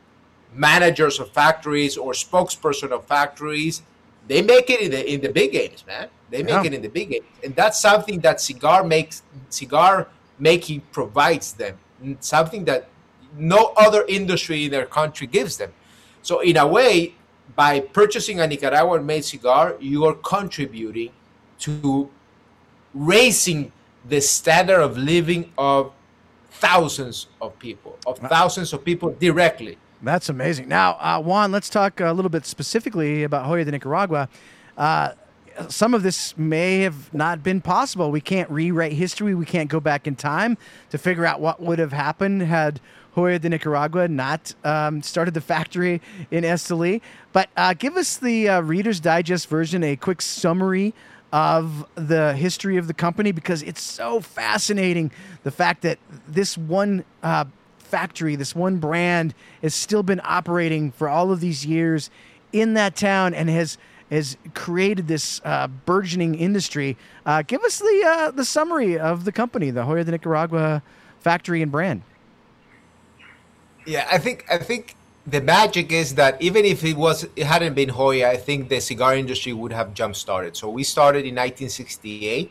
[0.55, 3.83] managers of factories or spokesperson of factories,
[4.29, 6.09] they make it in the in the big games, man.
[6.31, 6.65] They make Yeah.
[6.65, 11.79] it in the big games, and that's something that cigar makes cigar making provides them.
[12.21, 12.89] Something that
[13.37, 15.73] no other industry in their country gives them.
[16.23, 17.15] So in a way,
[17.55, 21.11] by purchasing a Nicaraguan-made cigar, you are contributing
[21.61, 22.11] to
[22.95, 23.73] raising
[24.09, 25.93] the standard of living of
[26.51, 29.77] thousands of people, of thousands of people directly.
[30.03, 30.69] That's amazing.
[30.69, 34.29] Now, uh, Juan, let's talk a little bit specifically about Joya de Nicaragua.
[34.77, 35.13] Uh,
[35.69, 38.11] some of this may have not been possible.
[38.11, 39.35] We can't rewrite history.
[39.35, 40.59] We can't go back in time
[40.91, 42.81] to figure out what would have happened had
[43.15, 47.01] Joya de Nicaragua not um, started the factory in Esteli.
[47.33, 50.93] But uh, give us the uh, Reader's Digest version, a quick summary
[51.35, 55.11] of the history of the company because it's so fascinating.
[55.43, 57.47] The fact that this one uh,
[57.79, 62.09] factory, this one brand, has still been operating for all of these years
[62.53, 63.77] in that town and has
[64.11, 66.97] has created this uh, burgeoning industry.
[67.27, 70.85] Uh, give us the uh, the summary of the company, the Joya de Nicaragua
[71.19, 72.03] factory and brand.
[73.85, 74.95] Yeah, I think I think
[75.27, 78.81] the magic is that even if it was it hadn't been Joya, I think the
[78.81, 80.57] cigar industry would have jump started.
[80.57, 82.51] So we started in 1968.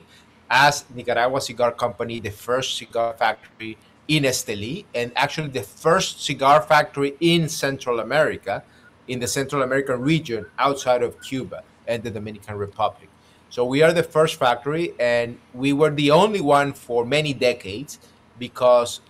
[0.54, 3.76] as Nicaragua Cigar Company, the first cigar factory
[4.08, 8.64] in Esteli, and actually the first cigar factory in Central America,
[9.08, 13.10] in the Central American region outside of Cuba and the Dominican Republic.
[13.50, 18.00] So we are the first factory, and we were the only one for many decades
[18.38, 19.02] because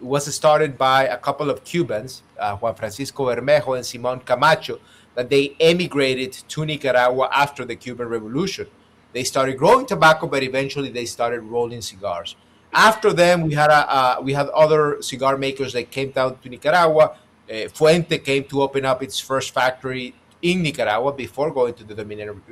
[0.00, 4.80] was started by a couple of Cubans, uh, Juan Francisco Bermejo and Simon Camacho,
[5.14, 8.66] that they emigrated to Nicaragua after the Cuban Revolution.
[9.12, 12.36] They started growing tobacco, but eventually they started rolling cigars.
[12.72, 16.48] After them, we had a, uh, we had other cigar makers that came down to
[16.48, 17.16] Nicaragua.
[17.50, 21.94] Uh, Fuente came to open up its first factory in Nicaragua before going to the
[21.94, 22.42] Dominican,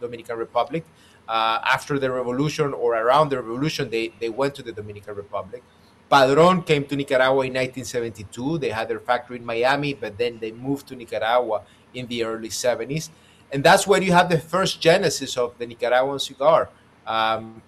[0.00, 0.84] Dominican Republic.
[1.28, 5.62] Uh, after the revolution or around the revolution, they, they went to the Dominican Republic.
[6.10, 8.58] Padron came to Nicaragua in 1972.
[8.58, 11.62] They had their factory in Miami, but then they moved to Nicaragua
[11.94, 13.10] in the early 70s.
[13.52, 16.68] And that's where you have the first genesis of the Nicaraguan cigar.
[17.06, 17.62] Um,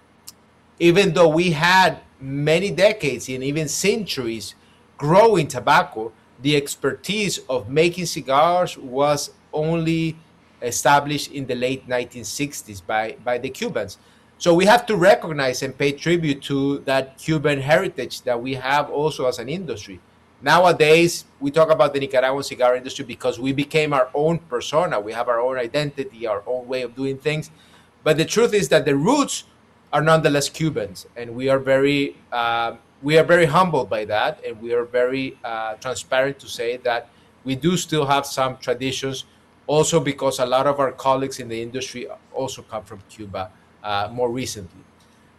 [0.77, 4.55] even though we had many decades and even centuries
[4.97, 10.17] growing tobacco, the expertise of making cigars was only
[10.61, 13.97] established in the late 1960s by, by the Cubans.
[14.43, 18.89] So we have to recognize and pay tribute to that Cuban heritage that we have
[18.89, 20.01] also as an industry.
[20.41, 24.99] Nowadays, we talk about the Nicaraguan cigar industry because we became our own persona.
[24.99, 27.51] We have our own identity, our own way of doing things.
[28.03, 29.45] But the truth is that the roots
[29.93, 34.61] are nonetheless Cubans, and we are very uh, we are very humbled by that, and
[34.61, 37.07] we are very uh, transparent to say that
[37.45, 39.23] we do still have some traditions.
[39.67, 43.49] Also, because a lot of our colleagues in the industry also come from Cuba
[43.83, 44.81] uh, more recently.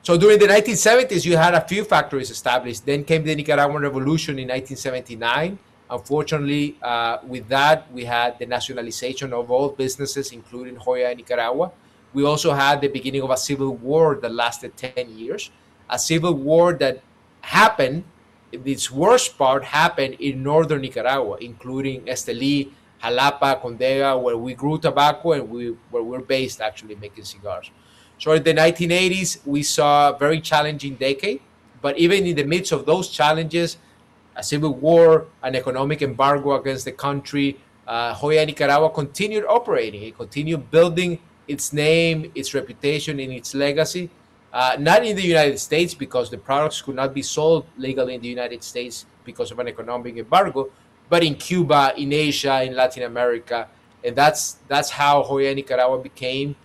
[0.02, 2.85] So during the 1970s, you had a few factories established.
[2.85, 5.59] Then came the Nicaraguan Revolution in 1979.
[5.90, 11.72] Unfortunately, uh, with that, we had the nationalization of all businesses, including Joya Nicaragua.
[12.12, 15.50] We also had the beginning of a civil war that lasted 10 years,
[15.88, 17.02] a civil war that
[17.40, 18.04] happened,
[18.52, 22.70] its worst part happened in northern Nicaragua, including Esteli,
[23.02, 27.70] Jalapa, Condega, where we grew tobacco and we, where we're based actually making cigars.
[28.25, 31.43] So in the 1980s, we saw a very challenging decade.
[31.83, 33.77] But even in the midst of those challenges,
[34.35, 40.05] a civil war, an economic embargo against the country, uh, Joya Nicaragua continued operating.
[40.05, 44.09] It continued building its name, its reputation, and its legacy.
[44.51, 48.23] Uh, not in the United States because the products could not be sold legally in
[48.23, 50.71] the United States because of an economic embargo,
[51.11, 53.69] but in Cuba, in Asia, in Latin America,
[54.03, 56.57] and that's that's how Joya Nicaragua became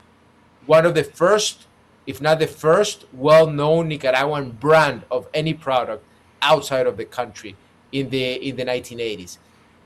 [0.65, 1.67] one of the first,
[2.05, 6.03] if not the first, well-known Nicaraguan brand of any product
[6.41, 7.55] outside of the country
[7.91, 9.37] in the in the 1980s.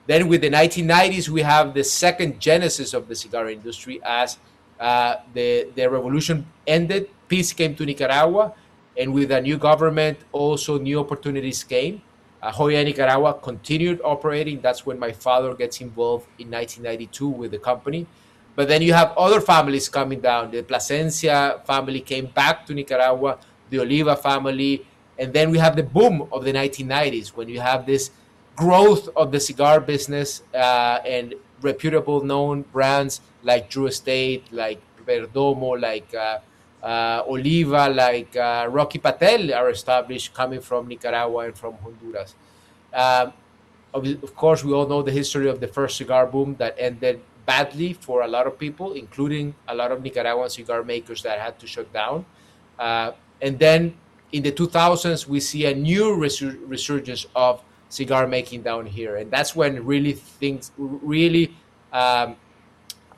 [0.06, 4.38] Then with the 1990s, we have the second genesis of the cigar industry as
[4.80, 8.54] uh, the the revolution ended, peace came to Nicaragua,
[8.98, 12.02] and with a new government, also new opportunities came.
[12.42, 14.60] Uh, Joya Nicaragua continued operating.
[14.60, 18.06] That's when my father gets involved in 1992 with the company.
[18.56, 20.52] But then you have other families coming down.
[20.52, 23.40] The Plasencia family came back to Nicaragua,
[23.70, 24.86] the Oliva family,
[25.18, 28.12] and then we have the boom of the 1990s when you have this
[28.56, 35.80] growth of the cigar business uh, and reputable known brands like Drew Estate, like Perdomo,
[35.82, 36.40] like uh,
[36.86, 42.36] uh, Oliva, like uh, Rocky Patel are established coming from Nicaragua and from Honduras.
[42.94, 43.34] Um,
[43.94, 47.94] of course, we all know the history of the first cigar boom that ended badly
[47.94, 51.68] for a lot of people, including a lot of Nicaraguan cigar makers that had to
[51.68, 52.26] shut down.
[52.80, 53.94] Uh, and then
[54.32, 59.30] in the 2000s, we see a new resur- resurgence of cigar making down here, and
[59.30, 61.54] that's when really things really
[61.92, 62.36] um,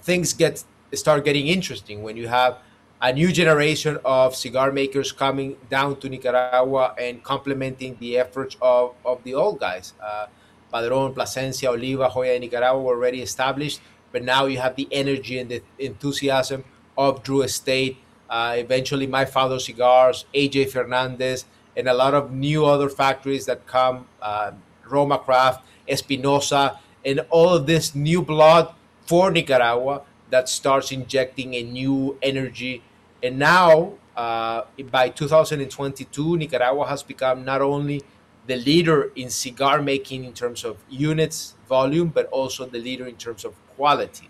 [0.01, 2.59] things get start getting interesting when you have
[3.01, 8.95] a new generation of cigar makers coming down to Nicaragua and complementing the efforts of,
[9.05, 9.93] of the old guys.
[10.01, 10.27] Uh,
[10.71, 13.79] Padron, Plasencia, Oliva, Joya, de Nicaragua were already established
[14.15, 16.63] but now you have the energy and the enthusiasm
[16.97, 17.97] of Drew Estate.
[18.29, 21.43] Uh, eventually, My Father Cigars, AJ Fernandez,
[21.75, 24.53] and a lot of new other factories that come, uh,
[24.87, 28.73] Roma Craft, Espinosa, and all of this new blood
[29.05, 32.83] for Nicaragua that starts injecting a new energy.
[33.21, 38.01] And now, uh, by 2022, Nicaragua has become not only
[38.47, 43.15] the leader in cigar making in terms of units, volume, but also the leader in
[43.17, 44.29] terms of quality.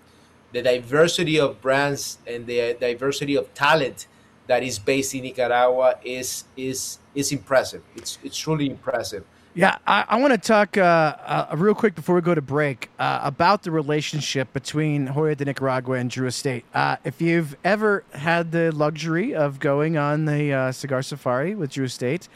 [0.51, 4.07] The diversity of brands and the diversity of talent
[4.47, 7.81] that is based in Nicaragua is is is impressive.
[7.95, 9.23] It's it's truly impressive.
[9.57, 12.89] Yeah, I, I want to talk uh, uh, real quick before we go to break
[12.99, 16.65] uh, about the relationship between Joya de Nicaragua and Drew Estate.
[16.73, 21.71] Uh, if you've ever had the luxury of going on the uh, cigar safari with
[21.71, 22.27] Drew Estate,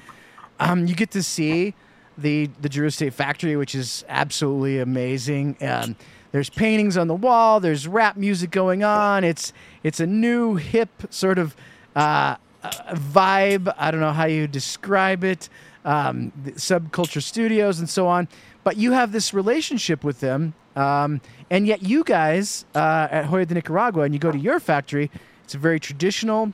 [0.61, 1.75] um, you get to see
[2.17, 5.57] the the Drew Estate factory, which is absolutely amazing.
[5.61, 5.97] Um,
[6.31, 7.59] there's paintings on the wall.
[7.59, 9.23] There's rap music going on.
[9.23, 9.53] It's
[9.83, 11.55] it's a new hip sort of
[11.95, 13.73] uh, uh, vibe.
[13.77, 15.49] I don't know how you describe it.
[15.85, 18.27] Um, subculture studios and so on.
[18.63, 23.45] But you have this relationship with them, um, and yet you guys uh, at Joya
[23.45, 25.09] de Nicaragua, and you go to your factory.
[25.45, 26.51] It's a very traditional,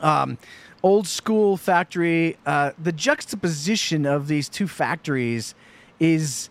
[0.00, 0.38] um,
[0.82, 2.38] old school factory.
[2.46, 5.54] Uh, the juxtaposition of these two factories
[5.98, 6.48] is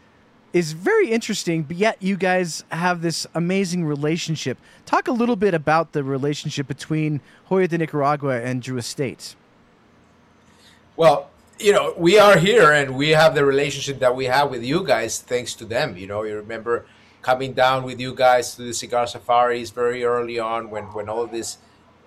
[0.54, 4.58] is very interesting, but yet you guys have this amazing relationship.
[4.86, 9.36] Talk a little bit about the relationship between Joya de Nicaragua and Drew Estates.
[10.98, 14.64] Well, you know, we are here and we have the relationship that we have with
[14.64, 15.96] you guys thanks to them.
[15.96, 16.86] You know, you remember
[17.22, 21.28] coming down with you guys to the cigar safaris very early on when, when all
[21.28, 21.60] this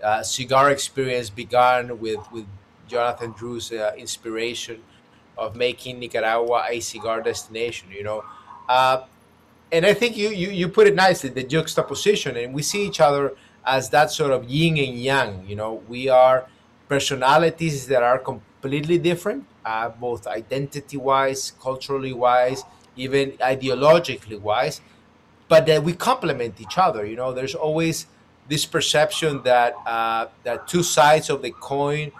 [0.03, 2.47] uh, cigar experience began with, with
[2.89, 4.83] Jonathan Drew's uh, inspiration
[5.37, 8.25] of making Nicaragua a cigar destination, you know.
[8.69, 9.05] Uh,
[9.73, 13.01] and I think you, you, you put it nicely, the juxtaposition, and we see each
[13.01, 13.35] other
[13.67, 15.83] as that sort of yin and yang, you know.
[15.89, 16.47] We are
[16.89, 22.63] personalities that are completely different, uh, both identity wise, culturally wise,
[22.97, 24.81] even ideologically wise,
[25.49, 27.05] but that we complement each other.
[27.05, 28.07] You know, there's always
[28.49, 32.13] this perception that uh, that two sides of the coin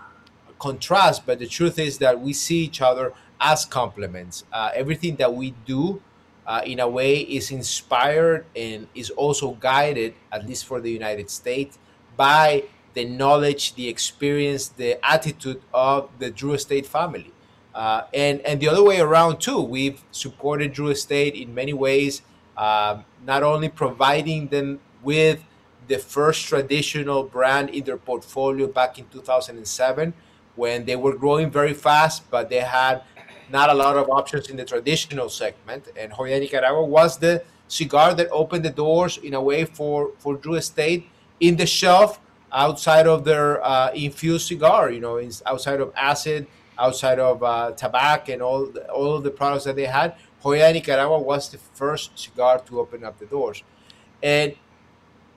[0.65, 4.45] contrast, but the truth is that we see each other as complements.
[4.51, 6.01] Uh, everything that we do,
[6.47, 11.29] uh, in a way, is inspired and is also guided, at least for the United
[11.29, 11.79] States,
[12.17, 17.31] by the knowledge, the experience, the attitude of the Drew Estate family.
[17.75, 19.61] Uh, and and the other way around too.
[19.61, 22.23] We've supported Drew Estate in many ways,
[22.57, 25.39] um, not only providing them with
[25.89, 30.15] the first traditional brand in their portfolio back in 2007
[30.57, 33.03] when they were growing very fast, but they had
[33.51, 35.89] not a lot of options in the traditional segment.
[35.97, 40.37] And Joya Nicaragua was the cigar that opened the doors in a way for, for
[40.37, 41.09] Drew Estate
[41.41, 42.21] in the shelf
[42.53, 46.47] outside of their uh, infused cigar, you know, outside of acid,
[46.79, 50.15] outside of uh, tobacco and all, all of the products that they had.
[50.43, 53.63] Joya Nicaragua was the first cigar to open up the doors.
[54.23, 54.55] And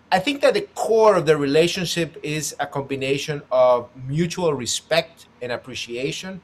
[0.09, 5.51] I think that the core of the relationship is a combination of mutual respect and
[5.51, 6.39] appreciation,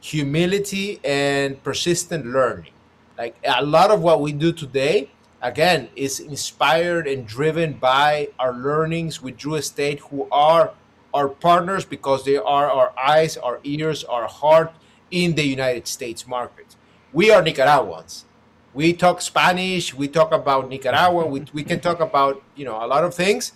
[0.00, 2.72] humility, and persistent learning.
[3.16, 5.08] Like a lot of what we do today,
[5.40, 10.74] again, is inspired and driven by our learnings with Drew Estate, who are
[11.14, 14.74] our partners because they are our eyes, our ears, our heart
[15.10, 16.76] in the United States market.
[17.14, 18.26] We are Nicaraguans
[18.76, 22.86] we talk Spanish, we talk about Nicaragua, we, we can talk about, you know, a
[22.86, 23.52] lot of things.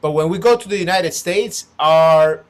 [0.00, 2.42] But when we go to the United States, our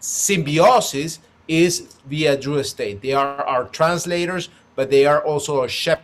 [0.00, 3.00] symbiosis is via Drew Estate.
[3.00, 6.00] They are our translators, but they are also a chef.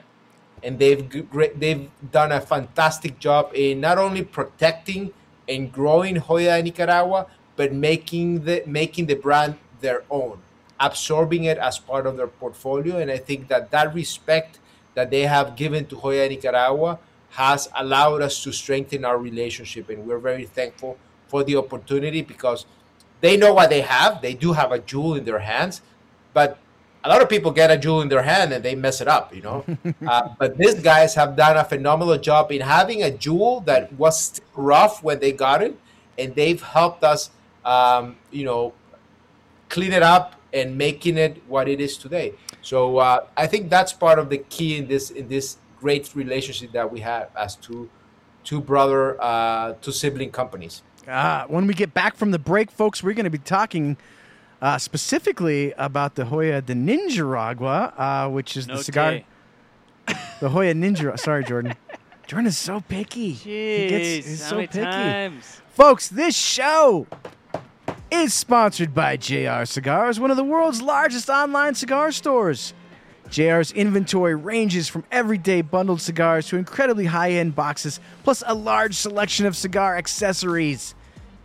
[0.62, 1.10] And they've
[1.58, 5.10] they've done a fantastic job in not only protecting
[5.48, 10.38] and growing Joya Nicaragua, but making the making the brand their own
[10.82, 12.98] absorbing it as part of their portfolio.
[12.98, 14.58] And I think that that respect
[14.94, 16.98] that they have given to Joya Nicaragua
[17.30, 19.88] has allowed us to strengthen our relationship.
[19.88, 22.66] And we're very thankful for the opportunity because
[23.20, 24.20] they know what they have.
[24.20, 25.80] They do have a jewel in their hands,
[26.34, 26.58] but
[27.04, 29.34] a lot of people get a jewel in their hand and they mess it up,
[29.34, 29.64] you know.
[30.06, 34.40] uh, but these guys have done a phenomenal job in having a jewel that was
[34.54, 35.78] rough when they got it,
[36.18, 37.30] and they've helped us,
[37.64, 38.74] um, you know,
[39.68, 42.34] clean it up and making it what it is today.
[42.62, 46.72] So uh, I think that's part of the key in this in this great relationship
[46.72, 47.88] that we have as two
[48.44, 50.82] two brother uh, two sibling companies.
[51.08, 53.96] Uh, when we get back from the break, folks, we're going to be talking
[54.60, 59.10] uh, specifically about the Joya de Ninjaragua, uh, which is No the cigar.
[59.10, 59.26] tay.
[60.40, 61.18] The Joya Ninja.
[61.18, 61.74] Sorry, Jordan.
[62.28, 63.32] Jordan is so picky.
[63.32, 64.84] he gets, he's how so many picky.
[64.84, 65.60] times?
[65.70, 67.06] Folks, this show
[68.12, 72.74] is sponsored by JR Cigars, one of the world's largest online cigar stores.
[73.30, 78.94] JR's inventory ranges from everyday bundled cigars to incredibly high end boxes, plus a large
[78.96, 80.94] selection of cigar accessories.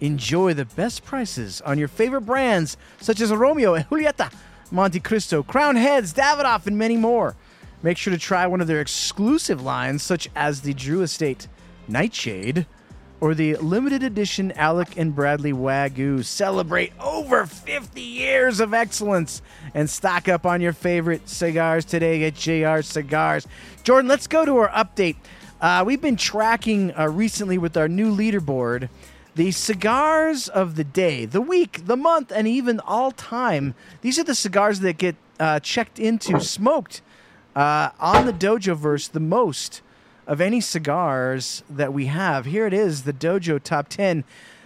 [0.01, 4.29] Enjoy the best prices on your favorite brands such as Romeo and Julieta,
[4.69, 7.37] Montecristo, Crown Heads, Davidoff, and many more.
[7.81, 11.47] Make sure to try one of their exclusive lines, such as the Drew Estate
[11.87, 12.65] Nightshade,
[13.19, 16.23] or the limited edition Alec and Bradley Wagyu.
[16.23, 19.41] Celebrate over 50 years of excellence
[19.73, 23.47] and stock up on your favorite cigars today at JR Cigars.
[23.83, 25.15] Jordan, let's go to our update.
[25.59, 28.89] Uh, we've been tracking uh, recently with our new leaderboard
[29.37, 33.75] the cigars of the day, the week, the month, and even all time.
[34.01, 37.03] These are the cigars that get uh, checked into, smoked
[37.55, 39.81] uh, on the Dojo verse the most
[40.27, 42.45] of any cigars that we have.
[42.45, 44.25] Here it is, the Dojo Top 10.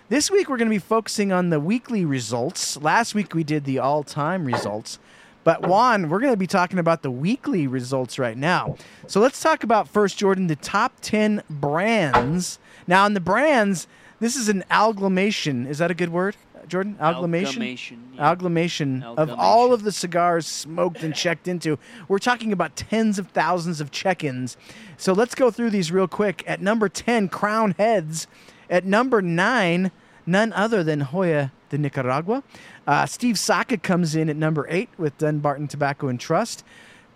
[0.09, 2.75] This week we're going to be focusing on the weekly results.
[2.77, 4.97] Last week we did the all time results.
[5.43, 8.75] But Juan, we're going to be talking about the weekly results right now.
[9.07, 12.59] So let's talk about first, Jordan, the top 10 brands.
[12.87, 13.87] Now, in the brands,
[14.19, 15.65] this is an amalgamation.
[15.65, 16.35] Is that a good word,
[16.67, 16.95] Jordan?
[16.99, 17.61] Amalgamation?
[17.61, 18.21] Amalgamation, yeah.
[18.21, 21.77] Amalgamation of all of the cigars smoked and checked into.
[22.07, 24.57] We're talking about tens of thousands of check ins.
[24.97, 26.43] So let's go through these real quick.
[26.47, 28.27] At number 10, Crown Heads.
[28.69, 29.91] At number 9,
[30.25, 32.43] none other than Joya de Nicaragua.
[32.87, 36.63] Uh, Steve Saka comes in at number 8 with Dunbarton Tobacco and Trust.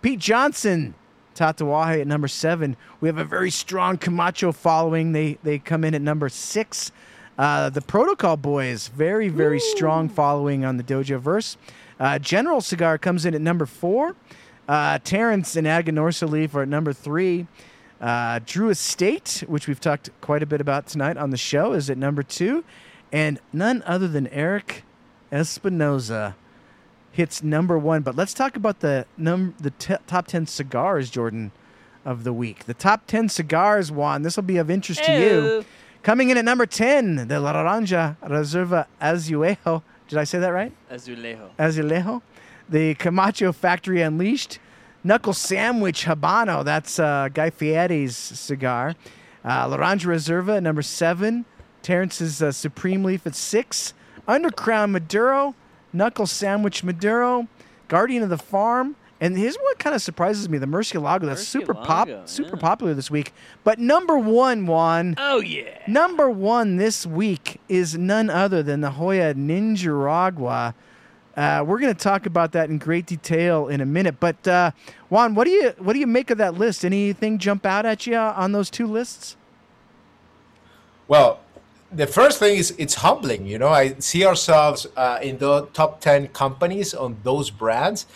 [0.02, 0.94] Pete Johnson,
[1.34, 2.76] Tatuaje at number 7.
[3.00, 5.12] We have a very strong Camacho following.
[5.12, 6.92] They, they come in at number 6.
[7.38, 11.56] Uh, the Protocol Boys, very, very strong following on the Dojo verse.
[12.00, 14.16] Uh, General Cigar comes in at number four.
[14.68, 17.46] Uh, Terrence and Aganorsa Leaf are at number three.
[18.00, 21.88] Uh, Drew Estate, which we've talked quite a bit about tonight on the show, is
[21.88, 22.64] at number two.
[23.12, 24.84] And none other than Eric
[25.30, 26.36] Espinosa
[27.12, 28.02] hits number one.
[28.02, 31.52] But let's talk about the num- the t- top 10 cigars, Jordan,
[32.04, 32.64] of the week.
[32.64, 35.64] The top 10 cigars, Juan, this will be of interest to you.
[36.06, 39.82] Coming in at number 10, the La Naranja Reserva Azulejo.
[40.06, 40.72] Did I say that right?
[40.88, 41.50] Azulejo.
[41.58, 42.22] Azulejo.
[42.68, 44.60] The Camacho Factory Unleashed.
[45.02, 46.64] Knuckle Sandwich Habano.
[46.64, 48.94] That's uh, Guy Fieri's cigar.
[49.44, 51.44] Uh, Laranja Reserva number 7.
[51.82, 53.92] Terrence's uh, Supreme Leaf at 6.
[54.28, 55.56] Undercrown Maduro.
[55.92, 57.48] Knuckle Sandwich Maduro.
[57.88, 58.94] Guardian of the Farm.
[59.20, 61.22] And here's what kind of surprises me: the Murcielago.
[61.22, 62.60] That's super pop, Murcielago, super yeah.
[62.60, 63.32] popular this week.
[63.64, 65.14] But number one, Juan.
[65.18, 65.82] Oh yeah.
[65.86, 70.74] Number one this week is none other than the Joya Ninjaragua.
[71.36, 74.18] Uh, we're going to talk about that in great detail in a minute.
[74.18, 74.70] But uh,
[75.10, 76.84] Juan, what do you what do you make of that list?
[76.84, 79.36] Anything jump out at you on those two lists?
[81.08, 81.40] Well,
[81.92, 83.46] the first thing is it's humbling.
[83.46, 88.06] You know, I see ourselves uh, in the top ten companies on those brands.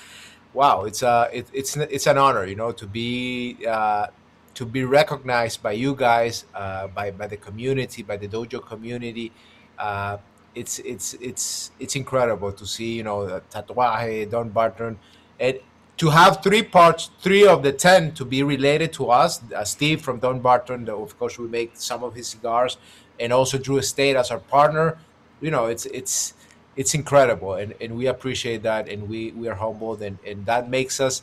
[0.53, 4.09] Wow, it's a it, it's it's an honor, you know, to be uh,
[4.55, 9.31] to be recognized by you guys, uh, by by the community, by the dojo community.
[9.79, 10.19] Uh,
[10.55, 14.99] it's it's it's it's incredible to see, you know, Tatuaje, Dunbarton,
[15.39, 15.61] and
[15.99, 19.41] to have three parts, three of the ten to be related to us.
[19.55, 22.77] Uh, Steve from Dunbarton, of course, we make some of his cigars,
[23.21, 24.99] and also Drew Estate as our partner.
[25.41, 26.35] You know, it's it's
[26.77, 30.71] it's incredible, and, and we appreciate that, and we we are humbled, and, and that
[30.71, 31.23] makes us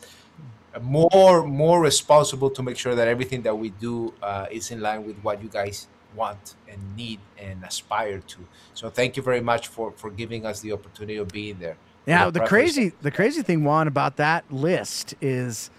[0.82, 5.06] more more responsible to make sure that everything that we do uh, is in line
[5.06, 8.40] with what you guys want and need and aspire to.
[8.74, 11.78] So thank you very much for for giving us the opportunity of being there.
[12.06, 15.70] Yeah, the crazy the crazy thing, Juan, about that list is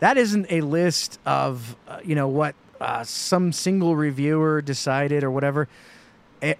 [0.00, 5.30] that isn't a list of uh, you know what uh, some single reviewer decided or
[5.30, 5.68] whatever,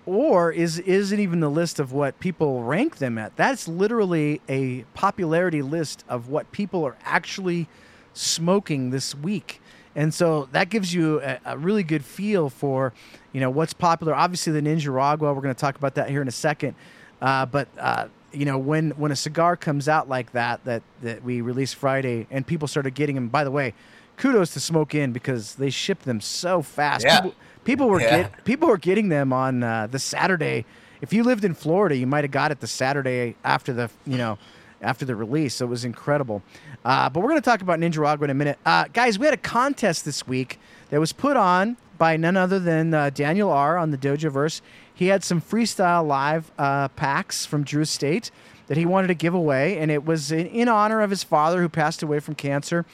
[0.06, 3.36] or is isn't even the list of what people rank them at.
[3.36, 7.68] That's literally a popularity list of what people are actually
[8.12, 9.60] smoking this week.
[9.94, 12.92] And so that gives you a, a really good feel for,
[13.32, 14.14] you know, what's popular.
[14.14, 15.34] Obviously, the Ninjaragua.
[15.34, 16.74] We're going to talk about that here in a second.
[17.20, 21.24] Uh, but uh, you know, when when a cigar comes out like that, that that
[21.24, 23.28] we released Friday, and people started getting them.
[23.28, 23.74] By the way,
[24.16, 27.04] kudos to Smoke Inn because they shipped them so fast.
[27.04, 27.20] Yeah.
[27.20, 27.34] People,
[27.68, 28.22] people were Yeah.
[28.22, 30.64] get, people were getting them on uh, the Saturday.
[31.02, 34.16] If you lived in Florida, you might have got it the Saturday after the you
[34.16, 34.38] know
[34.80, 35.54] after the release.
[35.56, 36.42] So it was incredible.
[36.84, 39.18] Uh, but we're going to talk about Ninja Ninjaragua in a minute, uh, guys.
[39.18, 40.58] We had a contest this week
[40.90, 44.60] that was put on by none other than uh, Daniel R on the Dojoverse.
[44.94, 48.30] He had some freestyle live uh, packs from Drew Estate
[48.68, 51.60] that he wanted to give away, and it was in, in honor of his father
[51.60, 52.84] who passed away from cancer.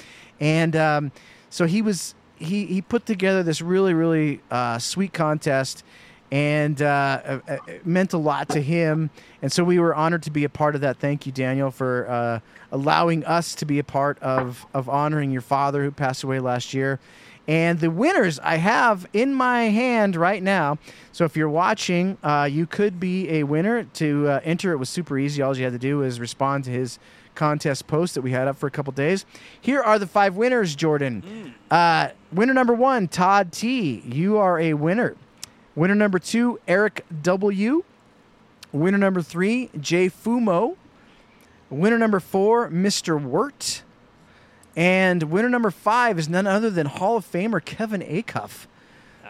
[0.41, 1.12] And um,
[1.51, 5.85] so he was he he put together this really really uh, sweet contest,
[6.30, 9.11] and uh, uh, uh, it meant a lot to him.
[9.43, 10.99] And so we were honored to be a part of that.
[10.99, 12.41] Thank you, Daniel, for uh,
[12.72, 16.74] allowing us to be a part of of honoring your father who passed away last
[16.74, 16.99] year.
[17.47, 20.78] And the winners I have in my hand right now.
[21.12, 23.85] So if you're watching, uh, you could be a winner.
[23.85, 25.43] To uh, enter, it was super easy.
[25.43, 26.99] All you had to do was respond to his
[27.35, 29.24] contest post that we had up for a couple days.
[29.61, 31.55] Here are the five winners, Jordan.
[31.70, 34.03] Uh, winner number one, Todd T.
[34.07, 35.16] You are a winner.
[35.74, 37.85] Winner number two, Eric W.
[38.72, 40.76] Winner number three, Jay Fumo.
[41.70, 43.20] Winner number four, Mr.
[43.20, 43.82] Wirt.
[44.76, 48.66] And winner number five is none other than Hall of Famer Kevin Acuff.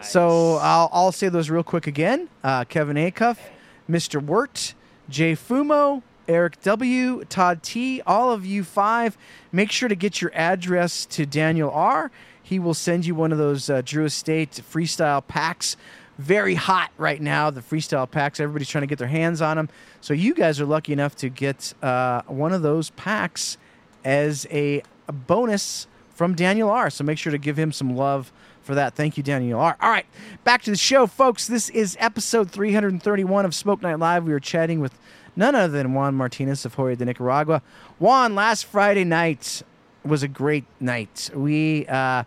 [0.01, 2.29] So I'll, I'll say those real quick again.
[2.43, 3.37] Uh, Kevin Acuff,
[3.89, 4.21] Mr.
[4.21, 4.73] Wirt,
[5.09, 9.17] Jay Fumo, Eric W, Todd T, all of you five.
[9.51, 12.11] Make sure to get your address to Daniel R.
[12.41, 15.77] He will send you one of those uh, Drew Estate freestyle packs.
[16.17, 18.39] Very hot right now, the freestyle packs.
[18.39, 19.69] Everybody's trying to get their hands on them.
[19.99, 23.57] So you guys are lucky enough to get uh, one of those packs
[24.03, 26.89] as a, a bonus from Daniel R.
[26.89, 28.95] So make sure to give him some love for that.
[28.95, 29.75] Thank you, Daniel R.
[29.81, 30.05] All right,
[30.43, 31.47] back to the show, folks.
[31.47, 34.23] This is episode 331 of Smoke Night Live.
[34.23, 34.97] We are chatting with
[35.35, 37.61] none other than Juan Martinez of Joya de Nicaragua.
[37.99, 39.61] Juan, last Friday night
[40.03, 41.29] was a great night.
[41.33, 42.23] We, uh,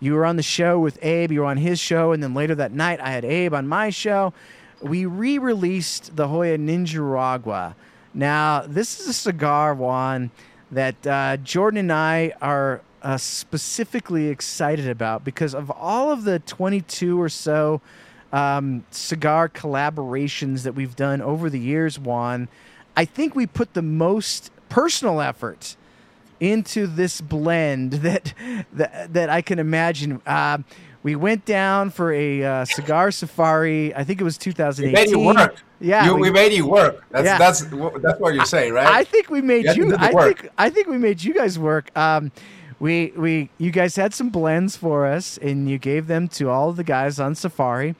[0.00, 1.32] you were on the show with Abe.
[1.32, 3.90] You were on his show, and then later that night, I had Abe on my
[3.90, 4.32] show.
[4.80, 7.74] We re-released the Joya Ninjaragua.
[8.14, 10.30] Now, this is a cigar, Juan,
[10.70, 16.38] that uh, Jordan and I are uh, specifically excited about because of all of the
[16.40, 17.80] 22 or so
[18.32, 22.48] um, cigar collaborations that we've done over the years, Juan.
[22.96, 25.76] I think we put the most personal effort
[26.38, 28.34] into this blend that
[28.72, 30.20] that, that I can imagine.
[30.26, 30.58] Uh,
[31.02, 33.94] we went down for a uh, cigar safari.
[33.94, 34.92] I think it was 2018.
[34.92, 35.62] We made you work.
[35.80, 37.06] Yeah, You- we, made you work.
[37.10, 37.38] That's Yeah.
[37.38, 38.86] that's that's what you're saying, right?
[38.86, 39.96] I think we made You you.
[39.96, 40.40] I work.
[40.40, 41.90] think I think we made you guys work.
[41.96, 42.30] Um,
[42.80, 46.72] we we you guys had some blends for us, and you gave them to all
[46.72, 47.94] the guys on Safari.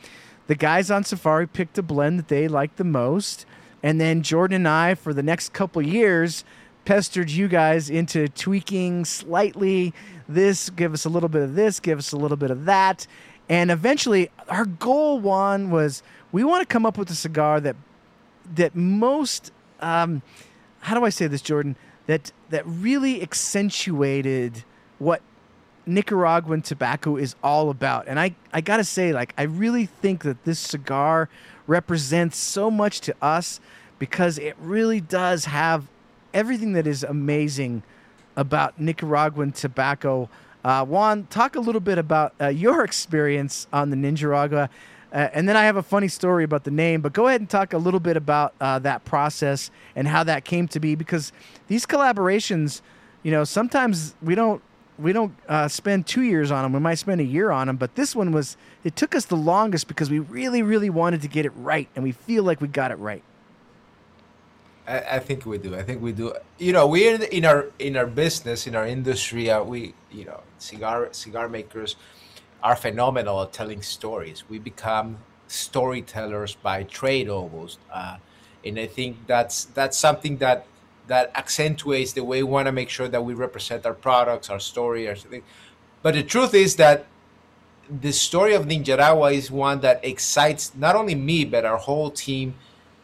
[0.47, 3.47] The guys on Safari picked a blend that they liked the most,
[3.83, 6.45] and then Jordan and I, for the next couple years,
[6.85, 9.93] pestered you guys into tweaking slightly.
[10.27, 13.07] This give us a little bit of this, give us a little bit of that,
[13.51, 16.03] and eventually, our goal one was
[16.33, 17.77] we want to come up with a cigar that
[18.55, 20.23] that most um,
[20.81, 21.77] how do I say this, Jordan?
[22.07, 24.65] That that really accentuated
[25.01, 25.23] what
[25.87, 28.07] Nicaraguan tobacco is all about.
[28.07, 31.29] And I, I gotta say, like, I really think that this cigar
[31.67, 33.61] represents so much to us
[33.99, 35.89] because it really does have
[36.33, 37.83] everything that is amazing
[38.37, 40.29] about Nicaraguan tobacco.
[40.65, 44.69] Uh, Juan, talk a little bit about uh, your experience on the Ninjaragua.
[45.13, 47.51] Uh, and then I have a funny story about the name, but go ahead and
[47.51, 51.33] talk a little bit about uh, that process and how that came to be because
[51.67, 52.81] these collaborations,
[53.25, 54.63] you know, sometimes we don't
[55.01, 56.73] we don't uh, spend two years on them.
[56.73, 59.37] We might spend a year on them, but this one was it took us the
[59.37, 62.69] longest because we really, really wanted to get it right, and we feel like we
[62.69, 63.23] got it right.
[64.87, 65.75] I, I think we do.
[65.75, 66.35] I think we do.
[66.59, 70.25] You know, we in, in our in our business, in our industry, uh, we you
[70.25, 71.97] know, cigar cigar makers
[72.63, 74.45] are phenomenal at telling stories.
[74.49, 78.17] We become storytellers by trade almost, uh,
[78.65, 80.67] and I think that's that's something that
[81.11, 84.61] that accentuates the way we want to make sure that we represent our products, our
[84.61, 85.43] story, our thing.
[86.03, 87.07] But the truth is that
[88.01, 92.55] the story of Ninjaragua is one that excites not only me but our whole team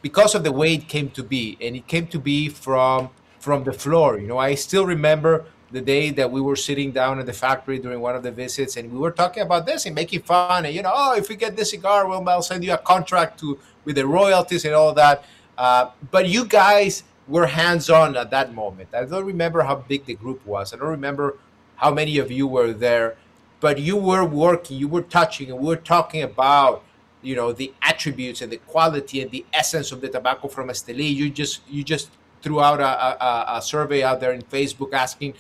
[0.03, 1.59] because of the way it came to be.
[1.61, 4.39] And it came to be from from the floor you know?
[4.39, 8.15] I still remember the day that we were sitting down at the factory during one
[8.15, 10.93] of the visits and we were talking about this and making fun and you know
[10.95, 14.65] oh if we get this cigar well send you a contract to with the royalties
[14.65, 15.25] and all that.
[15.59, 20.14] Uh, but you guys were hands-on at that moment i don't remember how big the
[20.14, 21.39] group was i don't remember
[21.77, 23.16] how many of you were there
[23.61, 26.83] but you were working you were touching and we were talking about
[27.27, 31.12] you know the attributes and the quality and the essence of the tobacco from Esteli.
[31.12, 32.11] You just you just
[32.41, 35.35] threw out a, a, a survey out there in Facebook asking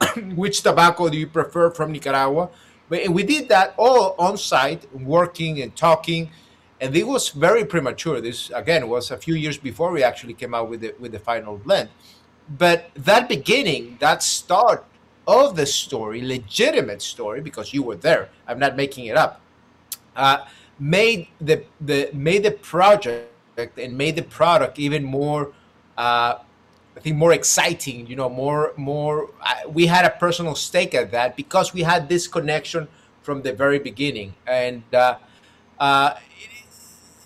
[0.34, 2.50] which tobacco do you prefer from Nicaragua.
[2.88, 6.30] But and we did that all on site, working and talking,
[6.80, 8.20] and it was very premature.
[8.20, 11.18] This again was a few years before we actually came out with the with the
[11.18, 11.90] final blend.
[12.58, 14.84] But that beginning, that start
[15.26, 18.30] of the story, legitimate story, because you were there.
[18.48, 19.40] I'm not making it up.
[20.16, 20.46] Uh,
[20.80, 23.28] made the the made the project
[23.76, 25.52] and made the product even more
[25.98, 26.38] uh,
[26.96, 31.12] I think more exciting you know more more uh, we had a personal stake at
[31.12, 32.88] that because we had this connection
[33.22, 35.18] from the very beginning and uh,
[35.78, 36.14] uh,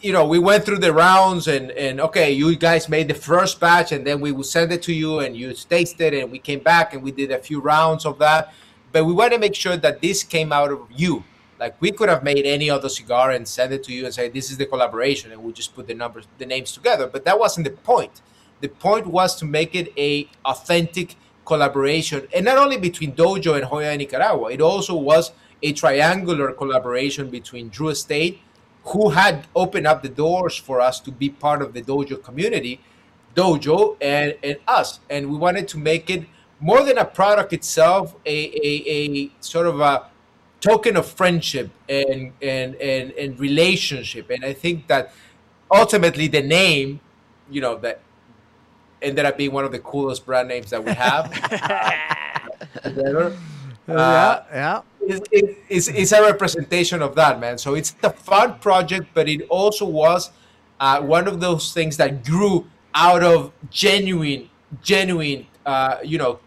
[0.05, 3.59] you know we went through the rounds and and okay you guys made the first
[3.59, 6.39] batch and then we will send it to you and you tasted it and we
[6.39, 8.53] came back and we did a few rounds of that
[8.93, 11.25] but we want to make sure that this came out of you
[11.59, 14.29] like we could have made any other cigar and send it to you and say
[14.29, 17.07] this is the collaboration, and we just put the numbers, the names together.
[17.07, 18.21] But that wasn't the point.
[18.61, 23.69] The point was to make it a authentic collaboration, and not only between Dojo and
[23.69, 24.51] Joya Nicaragua.
[24.51, 25.33] It also was
[25.63, 28.41] a triangular collaboration between Drew Estate
[28.87, 32.81] who had opened up the doors for us to be part of the dojo community,
[33.35, 35.01] dojo and, and us.
[35.09, 36.27] And we wanted to make it
[36.61, 40.07] more than a product itself, a, a, a sort of a
[40.61, 44.31] token of friendship and, and, and, and relationship.
[44.31, 45.13] And I think that
[45.71, 47.01] ultimately the name,
[47.51, 48.01] you know, that
[49.03, 51.31] ended up being one of the coolest brand names that we have.
[52.83, 53.37] together.
[53.87, 54.81] Uh, yeah.
[55.09, 57.59] It's, it's, it's a representation of that, man.
[57.59, 60.31] So it's a fun project, but it also was
[60.81, 64.49] uh, one of those things that grew out of genuine,
[64.83, 66.41] genuine, uh, you know,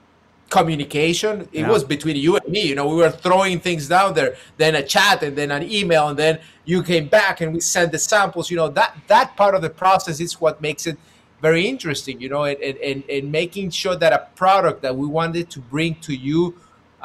[0.50, 1.42] communication.
[1.52, 1.70] It Yeah.
[1.70, 2.62] was between you and me.
[2.62, 6.08] You know, we were throwing things down there, then a chat, and then an email,
[6.08, 8.50] and then you came back and we sent the samples.
[8.50, 10.98] You know, that that part of the process is what makes it
[11.42, 12.22] very interesting.
[12.22, 15.60] You know, and and, and, and making sure that a product that we wanted to
[15.60, 16.56] bring to you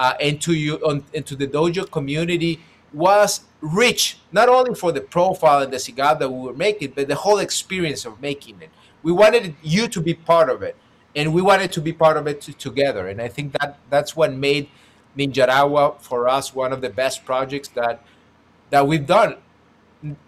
[0.02, 2.60] uh, and you on into the dojo community
[2.92, 3.30] was
[3.60, 7.14] rich not only for the profile and the cigar that we were making but the
[7.24, 8.70] whole experience of making it.
[9.02, 10.76] We wanted you to be part of it
[11.14, 14.16] and we wanted to be part of it t- together and i think that that's
[14.16, 14.68] what made
[15.18, 18.02] Ninjaragua for us one of the best projects that
[18.70, 19.36] that we've done.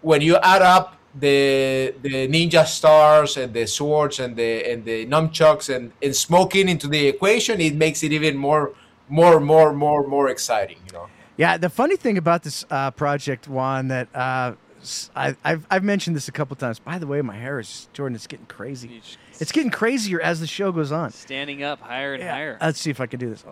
[0.01, 5.05] When you add up the the ninja stars and the swords and the and the
[5.07, 8.73] nunchucks and, and smoking into the equation it makes it even more
[9.09, 13.47] more more more more exciting you know Yeah, the funny thing about this uh, project,
[13.47, 16.79] Juan, that uh, s- I, have I've mentioned this a couple times.
[16.79, 18.15] By the way, my hair is Jordan.
[18.15, 19.01] It's getting crazy.
[19.41, 21.11] It's getting crazier as the show goes on.
[21.11, 22.57] Standing up higher and higher.
[22.61, 23.43] Let's see if I can do this.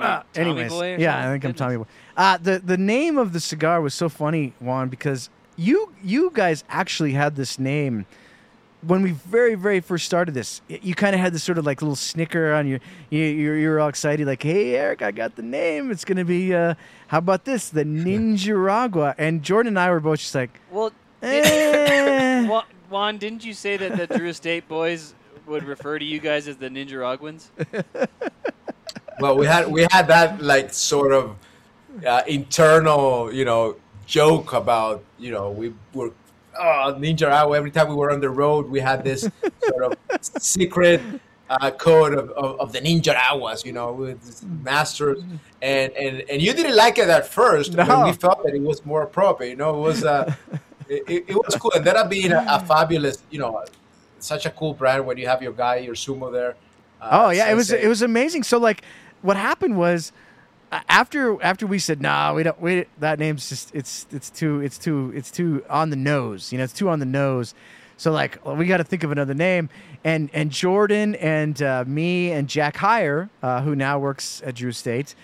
[0.00, 1.18] Uh, anyways, Boy yeah.
[1.18, 1.58] I think I'm Goodness.
[1.58, 1.86] Tommy Boy.
[2.16, 6.64] Uh, the the name of the cigar was so funny, Juan, because you you guys
[6.68, 8.06] actually had this name
[8.86, 10.60] when we very very first started this.
[10.68, 12.80] You kind of had this sort of like little snicker on your
[13.10, 15.90] you you're, you're all excited like, "Hey Eric, I got the name.
[15.90, 16.74] It's gonna be uh,
[17.08, 22.46] how about this, the Ninjaragua?" And Jordan and I were both just like, Well, Eh.
[22.46, 25.14] Juan, Juan, didn't you say that the Drew Estate boys
[25.46, 27.48] would refer to you guys as the Ninjaraguans?
[29.20, 31.36] well we had we had that like sort of
[32.06, 33.76] uh, internal you know
[34.06, 36.10] joke about you know we were
[36.58, 37.56] oh, ninja Hour.
[37.56, 39.28] every time we were on the road we had this
[39.68, 41.00] sort of secret
[41.50, 45.22] uh, code of, of, of the ninja hours you know with masters
[45.62, 48.84] and, and and you didn't like it at first but we felt that it was
[48.84, 50.34] more appropriate you know it was uh
[50.88, 53.64] it, it, was cool and that being a, a fabulous you know
[54.18, 56.56] such a cool brand when you have your guy your sumo there
[57.04, 58.42] uh, Oh yeah, it was it was amazing.
[58.42, 58.82] So like,
[59.22, 60.12] what happened was
[60.88, 64.78] after after we said nah, we don't we that name's just it's it's too it's
[64.78, 66.52] too it's too on the nose.
[66.52, 67.54] You know, it's too on the nose.
[67.96, 69.68] So like, well, we got to think of another name.
[70.02, 74.70] And and Jordan and uh, me and Jack Heyer, uh, who now works at Drew
[74.70, 75.14] Estate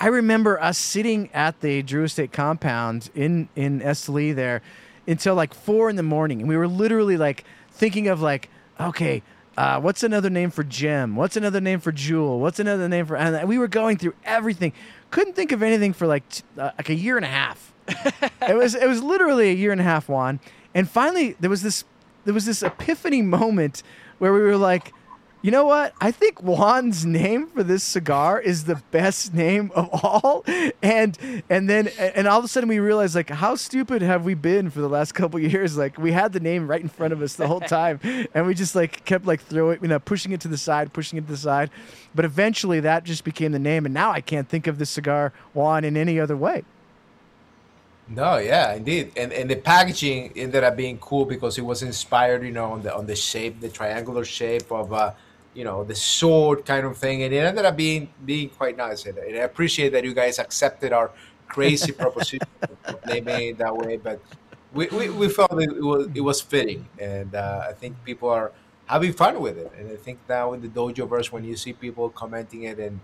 [0.00, 4.62] I remember us sitting at the Drew Estate compound in in Esteli there
[5.06, 8.48] until like four in the morning, and we were literally like thinking of like,
[8.80, 9.22] okay,
[9.58, 11.16] uh, what's another name for Jim?
[11.16, 12.40] What's another name for Jewel?
[12.40, 13.14] What's another name for?
[13.14, 14.72] And we were going through everything.
[15.10, 17.72] Couldn't think of anything for like t- uh, like a year and a half.
[17.88, 20.40] it was it was literally a year and a half, Juan.
[20.74, 21.84] And finally, there was this
[22.24, 23.82] there was this epiphany moment
[24.18, 24.92] where we were like,
[25.42, 25.94] you know what?
[26.00, 30.44] I think Juan's name for this cigar is the best name of all.
[30.82, 34.34] And and then and all of a sudden we realized like how stupid have we
[34.34, 35.78] been for the last couple years?
[35.78, 38.00] Like we had the name right in front of us the whole time,
[38.34, 41.18] and we just like kept like throwing you know pushing it to the side, pushing
[41.18, 41.70] it to the side.
[42.14, 45.32] But eventually that just became the name, and now I can't think of this cigar
[45.54, 46.64] Juan in any other way.
[48.10, 52.42] No, yeah, indeed, and and the packaging ended up being cool because it was inspired,
[52.42, 55.12] you know, on the on the shape, the triangular shape of, uh,
[55.54, 59.06] you know, the sword kind of thing, and it ended up being being quite nice.
[59.06, 61.10] And, and I appreciate that you guys accepted our
[61.48, 62.40] crazy proposition
[63.06, 64.20] they made that way, but
[64.72, 68.52] we, we, we felt it, was it was fitting, and uh, I think people are
[68.86, 71.72] having fun with it, and I think now in the dojo verse, when you see
[71.72, 73.00] people commenting it and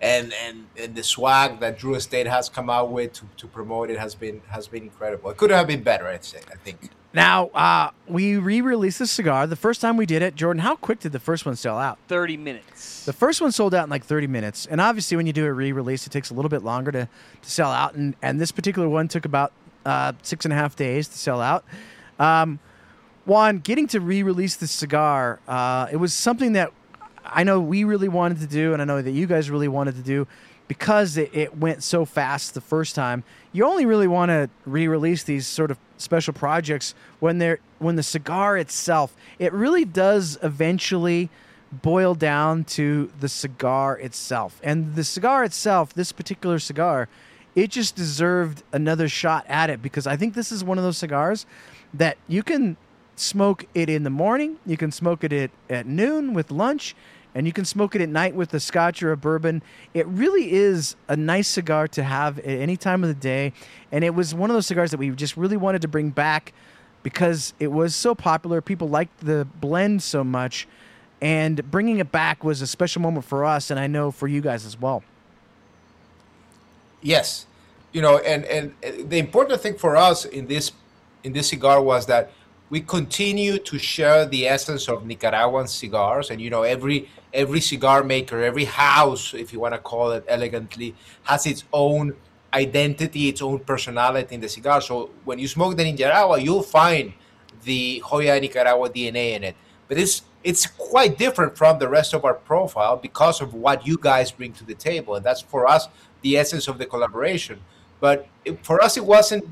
[0.00, 3.90] and and and the swag that Drew Estate has come out with to, to promote
[3.90, 5.30] it has been has been incredible.
[5.30, 6.40] It could have been better, I'd say.
[6.52, 6.90] I think.
[7.12, 9.46] Now uh, we re-released the cigar.
[9.46, 11.98] The first time we did it, Jordan, how quick did the first one sell out?
[12.08, 13.04] 30 minutes.
[13.04, 14.66] The first one sold out in like 30 minutes.
[14.66, 17.08] And obviously, when you do a re release, it takes a little bit longer to,
[17.42, 17.94] to sell out.
[17.94, 19.52] And, and this particular one took about
[19.84, 21.64] uh, six and a half days to sell out.
[22.18, 22.58] Um,
[23.24, 26.72] Juan, getting to re release the cigar, uh, it was something that
[27.24, 29.96] I know we really wanted to do, and I know that you guys really wanted
[29.96, 30.28] to do
[30.68, 33.24] because it, it went so fast the first time.
[33.52, 38.02] You only really want to re-release these sort of special projects when they're when the
[38.02, 41.30] cigar itself it really does eventually
[41.72, 44.60] boil down to the cigar itself.
[44.62, 47.08] And the cigar itself, this particular cigar,
[47.54, 50.98] it just deserved another shot at it because I think this is one of those
[50.98, 51.46] cigars
[51.94, 52.76] that you can
[53.16, 56.94] smoke it in the morning, you can smoke it at, at noon with lunch,
[57.36, 59.62] and you can smoke it at night with a scotch or a bourbon.
[59.92, 63.52] It really is a nice cigar to have at any time of the day.
[63.92, 66.54] And it was one of those cigars that we just really wanted to bring back
[67.02, 68.62] because it was so popular.
[68.62, 70.66] People liked the blend so much.
[71.20, 74.40] And bringing it back was a special moment for us, and I know for you
[74.40, 75.04] guys as well.
[77.02, 77.44] Yes,
[77.92, 78.74] you know, and and
[79.10, 80.72] the important thing for us in this
[81.22, 82.32] in this cigar was that
[82.68, 88.02] we continue to share the essence of Nicaraguan cigars, and you know, every every cigar
[88.02, 90.94] maker, every house, if you want to call it elegantly,
[91.24, 92.14] has its own
[92.52, 94.80] identity, its own personality in the cigar.
[94.80, 97.12] So when you smoke the Nicaragua, you'll find
[97.62, 99.56] the Joya Nicaragua DNA in it,
[99.88, 103.98] but it's it's quite different from the rest of our profile because of what you
[104.00, 105.88] guys bring to the table, and that's for us
[106.22, 107.60] the essence of the collaboration.
[108.00, 109.44] But it, for us, it wasn't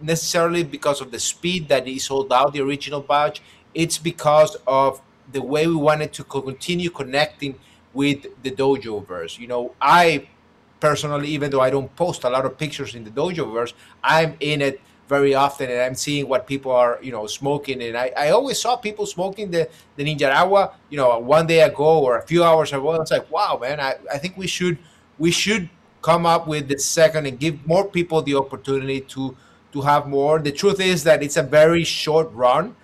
[0.00, 3.42] necessarily because of the speed that he sold out the original batch.
[3.74, 5.00] It's because of
[5.32, 7.58] the way we wanted to continue connecting
[7.92, 9.38] with the dojo verse.
[9.38, 10.28] You know, I
[10.80, 14.36] personally, even though I don't post a lot of pictures in the dojo verse, I'm
[14.40, 17.82] in it very often and I'm seeing what people are, you know, smoking.
[17.82, 22.00] And I, I always saw people smoking the, the Ninjaragua, you know, one day ago
[22.00, 22.94] or a few hours ago.
[23.00, 24.78] It's like, wow, man, I, I think we should
[25.18, 25.68] we should
[26.02, 29.36] come up with the second and give more people the opportunity to
[29.78, 30.38] to have more.
[30.38, 32.74] The truth is that it's a very short run.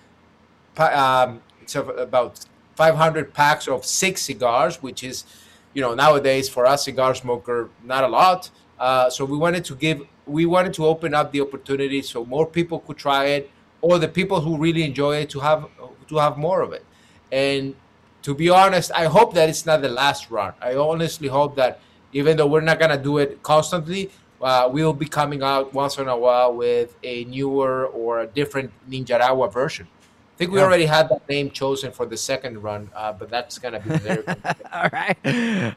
[0.77, 5.25] Um, it's about 500 packs of six cigars, which is,
[5.73, 8.49] you know, nowadays for us cigar smoker, not a lot.
[8.79, 12.45] Uh, so we wanted to give, we wanted to open up the opportunity so more
[12.45, 13.49] people could try it,
[13.81, 15.67] or the people who really enjoy it to have
[16.07, 16.85] to have more of it.
[17.31, 17.75] And
[18.23, 20.53] to be honest, I hope that it's not the last run.
[20.61, 21.79] I honestly hope that
[22.11, 24.11] even though we're not gonna do it constantly,
[24.41, 28.71] uh, we'll be coming out once in a while with a newer or a different
[28.89, 29.87] Ninjaragua version.
[29.87, 30.65] I think we Yeah.
[30.65, 34.23] already had that name chosen for the second run, uh, but that's gonna be very.
[34.73, 35.17] All right.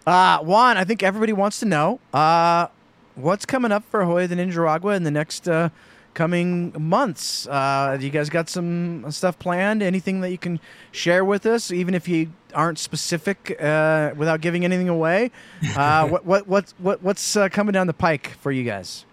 [0.06, 2.66] Uh, Juan, I think everybody wants to know uh,
[3.14, 5.68] what's coming up for Joya de Nicaragua in the next uh,
[6.14, 7.46] coming months.
[7.46, 9.80] Uh, you guys got some stuff planned?
[9.80, 10.58] Anything that you can
[10.90, 15.30] share with us, even if you aren't specific uh, without giving anything away?
[15.76, 19.04] Uh, what, what, what, what, what's uh, coming down the pike for you guys?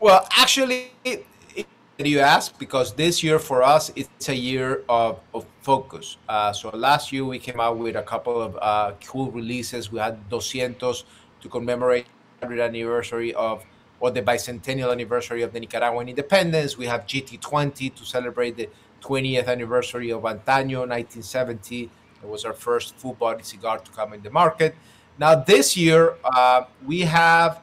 [0.00, 1.26] Well, actually, it,
[1.56, 1.66] it,
[1.98, 6.18] you ask because this year for us it's a year of, of focus.
[6.28, 9.90] Uh, so last year we came out with a couple of uh, cool releases.
[9.90, 12.06] We had 200 to commemorate
[12.40, 13.64] the 100th anniversary of
[14.00, 16.76] or the bicentennial anniversary of the Nicaraguan independence.
[16.76, 18.68] We have GT20 to celebrate the
[19.04, 21.90] 20th anniversary of Antaño 1970.
[22.22, 24.74] It was our first full body cigar to come in the market.
[25.18, 27.60] Now, this year, uh, we have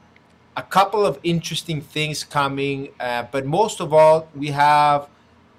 [0.55, 5.09] a couple of interesting things coming, uh, but most of all, we have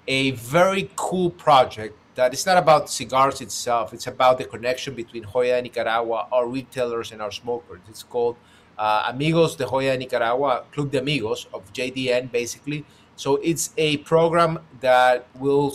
[0.07, 3.93] a very cool project that is not about cigars itself.
[3.93, 7.79] It's about the connection between Joya Nicaragua, our retailers, and our smokers.
[7.89, 8.37] It's called
[8.77, 12.85] uh, Amigos de Joya Nicaragua, Club de Amigos of JDN, basically.
[13.23, 15.73] So it's a program that will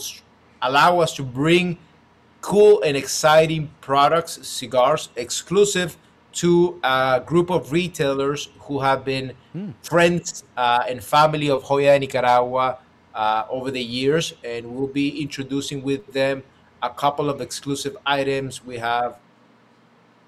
[0.61, 1.79] allow us to bring
[2.41, 5.97] cool and exciting products, cigars, exclusive
[6.33, 9.33] to a group of retailers who have been
[9.81, 12.77] friends uh, and family of Joya Nicaragua
[13.15, 14.35] uh, over the years.
[14.43, 16.43] And we'll be introducing with them
[16.83, 18.63] a couple of exclusive items.
[18.63, 19.17] We have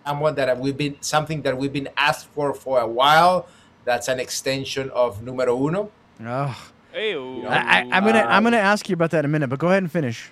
[0.07, 3.45] someone that we've been something that we've been asked for for a while.
[3.85, 5.91] That's an extension of Numero Uno.
[6.25, 9.47] Oh, Hey, I, I, I'm gonna I'm gonna ask you about that in a minute,
[9.47, 10.31] but go ahead and finish.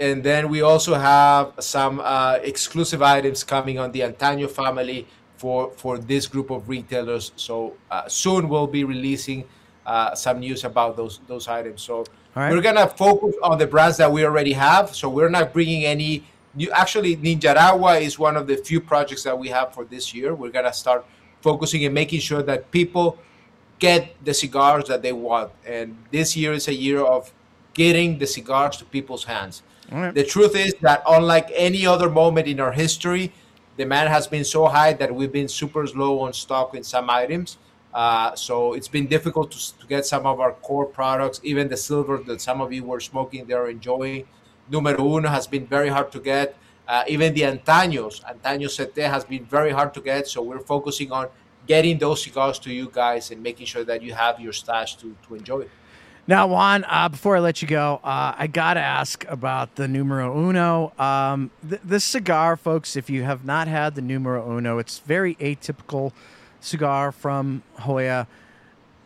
[0.00, 5.06] and then we also have some uh, exclusive items coming on the Antaño family
[5.36, 7.32] for for this group of retailers.
[7.36, 9.44] So uh, soon we'll be releasing
[9.86, 11.82] uh, some news about those those items.
[11.82, 12.04] So
[12.34, 12.52] right.
[12.52, 14.94] we're gonna focus on the brands that we already have.
[14.94, 16.24] So we're not bringing any
[16.54, 16.70] new.
[16.72, 20.34] Actually, Ninjaragua is one of the few projects that we have for this year.
[20.34, 21.06] We're gonna start
[21.40, 23.18] focusing and making sure that people
[23.78, 25.52] get the cigars that they want.
[25.66, 27.32] And this year is a year of
[27.74, 29.62] getting the cigars to people's hands.
[29.92, 30.14] Right.
[30.14, 33.32] The truth is that unlike any other moment in our history,
[33.76, 37.58] demand has been so high that we've been super slow on stock in some items.
[37.94, 41.76] Uh, so it's been difficult to, to get some of our core products, even the
[41.76, 44.26] silver that some of you were smoking, they're enjoying.
[44.70, 46.56] Numero uno has been very hard to get.
[46.88, 50.28] Uh, even the Antaños, Antaño Sete has been very hard to get.
[50.28, 51.28] So we're focusing on
[51.66, 55.16] getting those cigars to you guys and making sure that you have your stash to,
[55.26, 55.70] to enjoy it.
[56.28, 59.86] Now, Juan, uh, before I let you go, uh, I got to ask about the
[59.86, 60.92] Numero Uno.
[60.98, 65.36] Um, th- this cigar, folks, if you have not had the Numero Uno, it's very
[65.36, 66.12] atypical
[66.60, 68.26] cigar from Joya.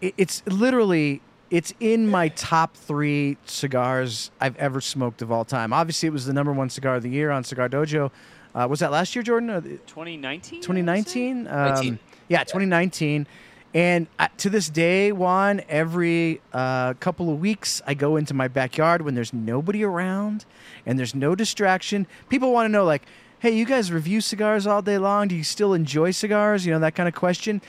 [0.01, 5.75] It, it's literally it's in my top three cigars I've ever smoked of all time.
[5.75, 8.11] Obviously, it was the number one cigar of the year on Cigar Dojo.
[8.55, 9.51] Uh, was that last year, Jordan?
[9.51, 10.63] Or 2019.
[10.63, 11.47] 2019.
[11.47, 11.99] Um, 19.
[12.31, 13.27] Yeah, 2019.
[13.75, 18.49] And uh, to this day, Juan, every uh, couple of weeks, I go into my
[18.49, 20.45] backyard when there's nobody around
[20.87, 22.07] and there's no distraction.
[22.29, 23.03] People want to know, like,
[23.41, 25.29] hey, you guys review cigars all day long.
[25.29, 26.65] Do you still enjoy cigars?
[26.67, 27.61] You know, that kind of question.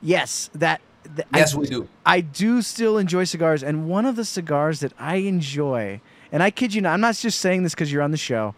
[0.00, 0.80] Yes, that.
[1.16, 1.88] th- Yes, I, we do.
[2.06, 3.62] I do still enjoy cigars.
[3.62, 6.00] And one of the cigars that I enjoy,
[6.32, 8.54] and I kid you not, I'm not just saying this because you're on the show,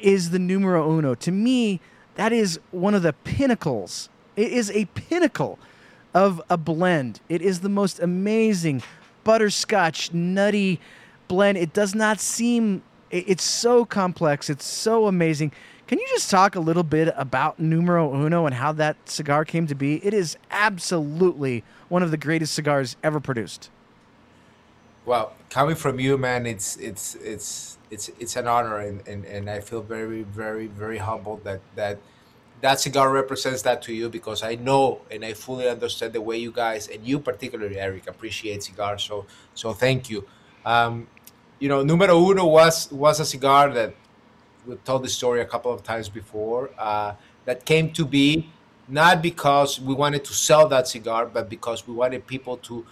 [0.00, 1.14] is the numero uno.
[1.14, 1.80] To me,
[2.16, 4.10] that is one of the pinnacles.
[4.38, 5.58] It is a pinnacle
[6.14, 7.20] of a blend.
[7.28, 8.84] It is the most amazing
[9.24, 10.80] butterscotch, nutty
[11.26, 11.58] blend.
[11.58, 14.48] It does not seem, it's so complex.
[14.48, 15.50] It's so amazing.
[15.88, 19.66] Can you just talk a little bit about numero uno and how that cigar came
[19.66, 19.96] to be?
[20.06, 23.70] It is absolutely one of the greatest cigars ever produced.
[25.04, 29.48] Well, coming from you, man, it's it's it's it's it's an honor, and, and, and
[29.48, 31.98] I feel very very very humbled that that
[32.60, 36.38] that cigar represents that to you because I know and I fully understand the way
[36.38, 39.02] you guys and you particularly, Eric, appreciate cigars.
[39.02, 40.26] So so thank you.
[40.64, 41.06] Um,
[41.58, 43.94] you know, Numero Uno was was a cigar that
[44.66, 46.70] we've told the story a couple of times before.
[46.78, 48.50] Uh, that came to be
[48.88, 52.84] not because we wanted to sell that cigar, but because we wanted people to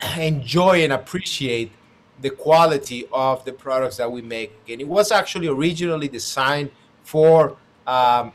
[0.18, 1.72] enjoy and appreciate
[2.20, 4.52] the quality of the products that we make.
[4.68, 6.70] And it was actually originally designed
[7.02, 8.32] for, um,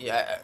[0.00, 0.38] yeah,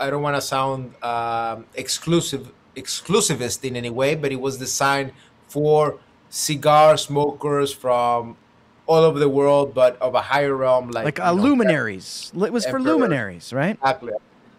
[0.00, 5.12] I don't want to sound um, exclusive, exclusivist in any way, but it was designed
[5.48, 5.98] for
[6.28, 8.36] cigar smokers from
[8.86, 12.32] all over the world, but of a higher realm, like Like uh, know, luminaries.
[12.34, 13.76] It was for luminaries, right?
[13.76, 14.12] Exactly.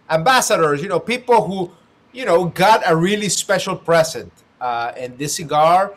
[0.10, 1.72] Ambassadors, you know, people who,
[2.12, 4.32] you know, got a really special present.
[4.60, 5.96] Uh, and this cigar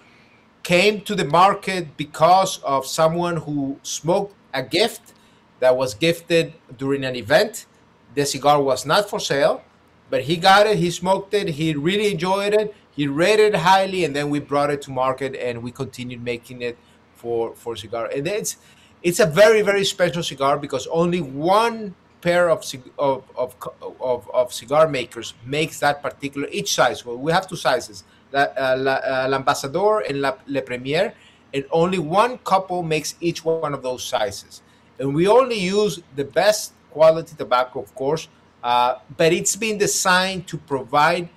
[0.62, 5.12] came to the market because of someone who smoked a gift
[5.61, 7.66] that was gifted during an event.
[8.15, 9.62] The cigar was not for sale,
[10.11, 14.05] but he got it, he smoked it, he really enjoyed it, he rated it highly,
[14.05, 16.79] and then we brought it to market and we continued making it
[17.17, 18.11] for for cigar.
[18.15, 18.57] And it's
[19.03, 22.65] it's a very very special cigar because only one pair of
[22.99, 23.55] of, of
[24.01, 27.05] of of cigar makers makes that particular each size.
[27.05, 31.15] Well, we have two sizes, La, uh, uh, and La, Le Premier,
[31.53, 34.62] and only one couple makes each one of those sizes.
[34.99, 38.28] And we only use the best quality tobacco, of course,
[38.62, 41.28] uh, but it's been designed to provide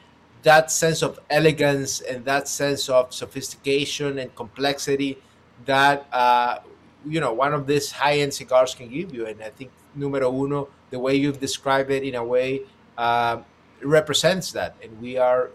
[0.43, 5.17] that sense of elegance and that sense of sophistication and complexity
[5.65, 6.59] that uh,
[7.05, 9.25] you know one of these high-end cigars can give you.
[9.25, 12.61] And i think numero uno the way you've described it in a way
[12.97, 13.37] uh,
[13.81, 14.75] represents that.
[14.83, 15.49] And we are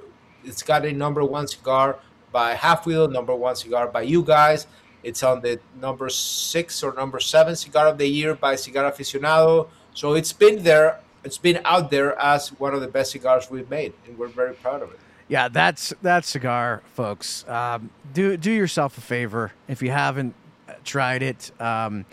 [0.44, 1.98] it's got a number one cigar
[2.32, 4.66] by halfwheel number one cigar by you guys.
[5.03, 9.68] It's on the number six or number seven cigar of the year by cigar aficionado
[9.95, 13.70] so it's been there it's been out there as one of the best cigars we've
[13.70, 17.49] made and we're very proud of it Yeah, that's that cigar, folks.
[17.49, 20.34] Um, do do yourself a favor if you haven't
[20.68, 21.51] uh, tried it.
[21.59, 22.05] Um,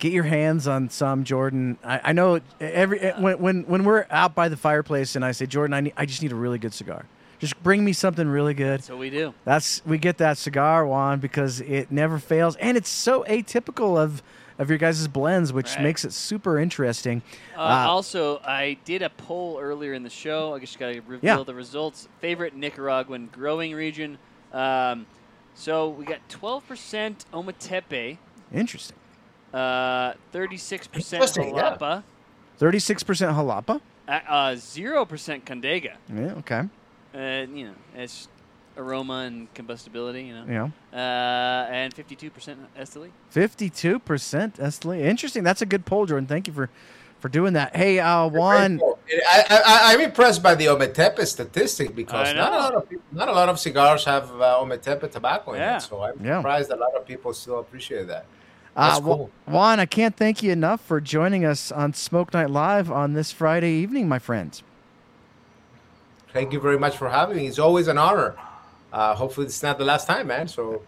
[0.00, 1.78] get your hands on some, Jordan.
[1.84, 5.32] I, I know every eh, when, when when we're out by the fireplace and I
[5.32, 7.04] say, Jordan, I need, I just need a really good cigar.
[7.38, 8.82] Just bring me something really good.
[8.82, 9.32] So we do.
[9.44, 14.22] That's we get that cigar Juan because it never fails, and it's so atypical of
[14.58, 15.82] of your guys' blends, which Right.
[15.82, 17.22] makes it super interesting.
[17.56, 20.54] Uh, Uh, also, I did a poll earlier in the show.
[20.54, 21.42] I guess you got to reveal Yeah.
[21.44, 22.08] the results.
[22.20, 24.18] Favorite Nicaraguan growing region.
[24.52, 25.06] Um,
[25.54, 28.18] so we got 12% Ometepe,
[28.52, 28.96] interesting.
[29.52, 31.76] uh, 36% Interesting, yeah.
[31.76, 32.02] Jalapa,
[32.58, 33.80] Thirty six percent jalapa.
[34.08, 35.96] uh, uh, 0% Condega.
[36.08, 36.32] Yeah.
[36.38, 36.62] Okay.
[37.14, 38.28] Uh, you know, it's
[38.76, 40.70] aroma and combustibility, you know.
[40.92, 40.96] Yeah.
[40.96, 43.10] Uh, and 52% Esteli.
[43.30, 45.00] Fifty-two percent Esteli.
[45.00, 45.42] Interesting.
[45.44, 46.26] That's a good poll, Jordan.
[46.26, 46.68] Thank you for
[47.20, 47.74] for doing that.
[47.74, 48.80] Hey, uh, Juan.
[49.28, 53.28] I, I, I'm impressed by the Ometepe statistic because not a lot of people, not
[53.28, 55.76] a lot of cigars have uh, Ometepe tobacco in Yeah.
[55.78, 55.80] it.
[55.80, 56.38] So I'm Yeah.
[56.38, 58.26] surprised a lot of people still appreciate that.
[58.76, 59.30] Uh, That's Wa- cool.
[59.46, 63.32] Juan, I can't thank you enough for joining us on Smoke Night Live on this
[63.32, 64.60] Friday evening, my friend.
[66.34, 67.46] Thank you very much for having me.
[67.46, 68.34] It's always an honor.
[68.92, 70.48] Uh, hopefully, it's not the last time, man.
[70.48, 70.82] So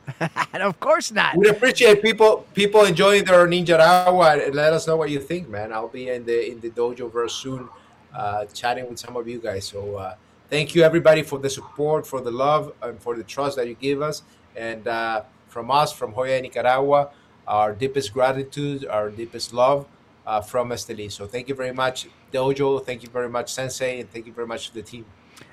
[0.53, 1.37] and of course not.
[1.37, 5.73] we appreciate people people enjoying their Ninjaragua and let us know what you think, man.
[5.73, 7.69] I'll be in the in the dojo very soon,
[8.15, 9.67] uh, chatting with some of you guys.
[9.67, 10.15] So uh,
[10.49, 13.75] thank you everybody for the support, for the love, and for the trust that you
[13.75, 14.23] give us.
[14.57, 17.11] And uh, from us, from Joya Nicaragua,
[17.47, 19.87] our deepest gratitude, our deepest love
[20.27, 21.11] uh, from Esteli.
[21.11, 22.07] So thank you very much.
[22.33, 22.85] dojo.
[22.85, 25.05] Thank you very much, Sensei, and thank you very much to the team.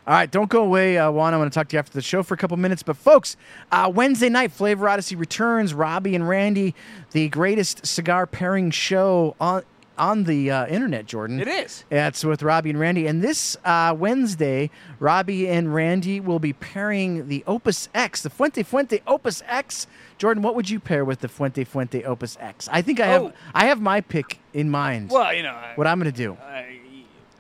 [0.08, 1.34] All right, don't go away, uh, Juan.
[1.34, 2.84] I'm going to talk to you after the show for a couple minutes.
[2.84, 3.38] But, folks,
[3.72, 5.74] uh, Wednesday night, Flavor Odyssey returns.
[5.74, 6.76] Robbie and Randy,
[7.12, 9.64] the greatest cigar pairing show on
[9.98, 11.40] on the uh, internet, Jordan.
[11.40, 11.86] It is.
[11.90, 13.08] It's with Robbie and Randy.
[13.08, 18.62] And this uh, Wednesday, Robbie and Randy will be pairing the Opus X, the Fuente
[18.62, 19.88] Fuente Opus X.
[20.18, 22.68] Jordan, what would you pair with the Fuente Fuente Opus X?
[22.74, 23.34] I think I have Oh.
[23.54, 25.12] I have my pick in mind.
[25.12, 26.78] Well, you know, I, what I'm going to do I,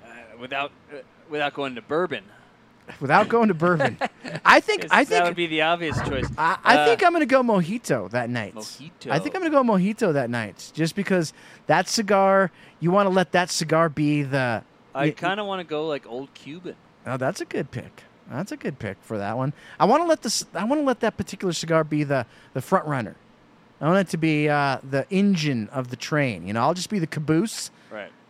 [0.05, 0.99] uh, without uh,
[1.29, 2.23] without going to bourbon.
[2.99, 3.97] Without going to bourbon.
[4.45, 6.27] I think I think that would be the obvious choice.
[6.37, 8.55] I, I Uh, think I'm going to go mojito that night.
[8.55, 9.11] Mojito.
[9.11, 11.33] I think I'm going to go mojito that night, just because
[11.67, 12.51] that cigar.
[12.79, 14.63] You want to let that cigar be the.
[14.93, 16.75] I kind of want to go like old Cuban.
[17.05, 18.03] Oh, that's a good pick.
[18.29, 19.53] That's a good pick for that one.
[19.79, 20.45] I want to let this.
[20.53, 23.15] I want to let that particular cigar be the the front runner.
[23.81, 26.47] I want it to be uh, the engine of the train.
[26.47, 27.71] You know, I'll just be the caboose.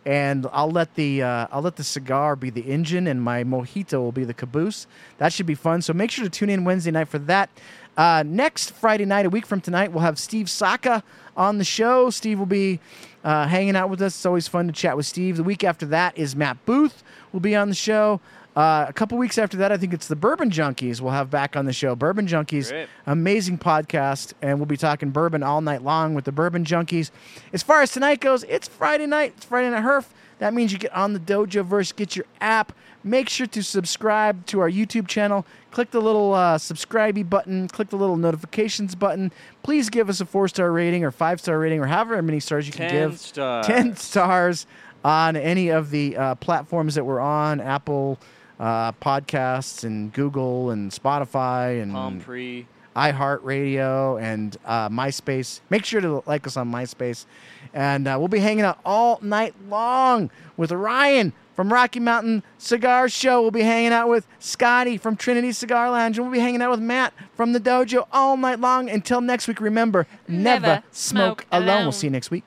[0.06, 3.94] And I'll let the uh, I'll let the cigar be the engine, and my mojito
[3.94, 4.86] will be the caboose.
[5.18, 5.82] That should be fun.
[5.82, 7.50] So make sure to tune in Wednesday night for that.
[7.96, 11.02] Uh, next Friday night, a week from tonight, we'll have Steve Saka
[11.36, 12.10] on the show.
[12.10, 12.78] Steve will be
[13.24, 14.14] uh, hanging out with us.
[14.14, 15.36] It's always fun to chat with Steve.
[15.36, 17.02] The week after that is Matt Booth
[17.32, 18.20] will be on the show.
[18.56, 21.56] Uh, a couple weeks after that, I think it's the Bourbon Junkies we'll have back
[21.56, 21.94] on the show.
[21.94, 22.88] Bourbon Junkies, Great.
[23.04, 27.10] amazing podcast, and we'll be talking bourbon all night long with the Bourbon Junkies.
[27.52, 29.34] As far as tonight goes, it's Friday night.
[29.36, 30.06] It's Friday Night Herf.
[30.38, 32.72] That means you get on the Dojo Verse, get your app.
[33.04, 35.46] Make sure to subscribe to our YouTube channel.
[35.70, 37.68] Click the little uh, subscribe button.
[37.68, 39.32] Click the little notifications button.
[39.62, 42.66] Please give us a four star rating or five star rating or however many stars
[42.66, 43.18] you can give.
[43.20, 43.66] stars.
[43.66, 44.66] 10 stars
[45.04, 48.18] on any of the uh, platforms that we're on Apple
[48.58, 52.66] uh, Podcasts and Google and Spotify and Palm pre.
[52.94, 55.60] iHeartRadio and uh, MySpace.
[55.70, 57.26] Make sure to like us on MySpace.
[57.74, 63.08] And uh, we'll be hanging out all night long with Ryan from Rocky Mountain Cigar
[63.08, 63.42] Show.
[63.42, 66.16] We'll be hanging out with Scotty from Trinity Cigar Lounge.
[66.18, 68.88] And we'll be hanging out with Matt from the dojo all night long.
[68.88, 71.82] Until next week, remember never, Never smoke, smoke alone.
[71.82, 72.44] We'll see you next week.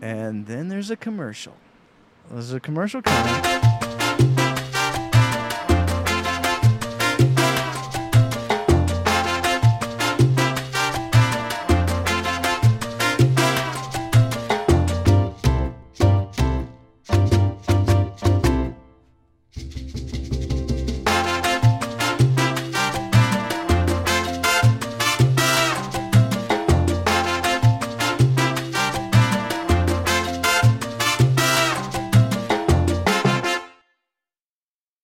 [0.00, 1.54] And then there's a commercial.
[2.30, 3.89] There's a commercial coming.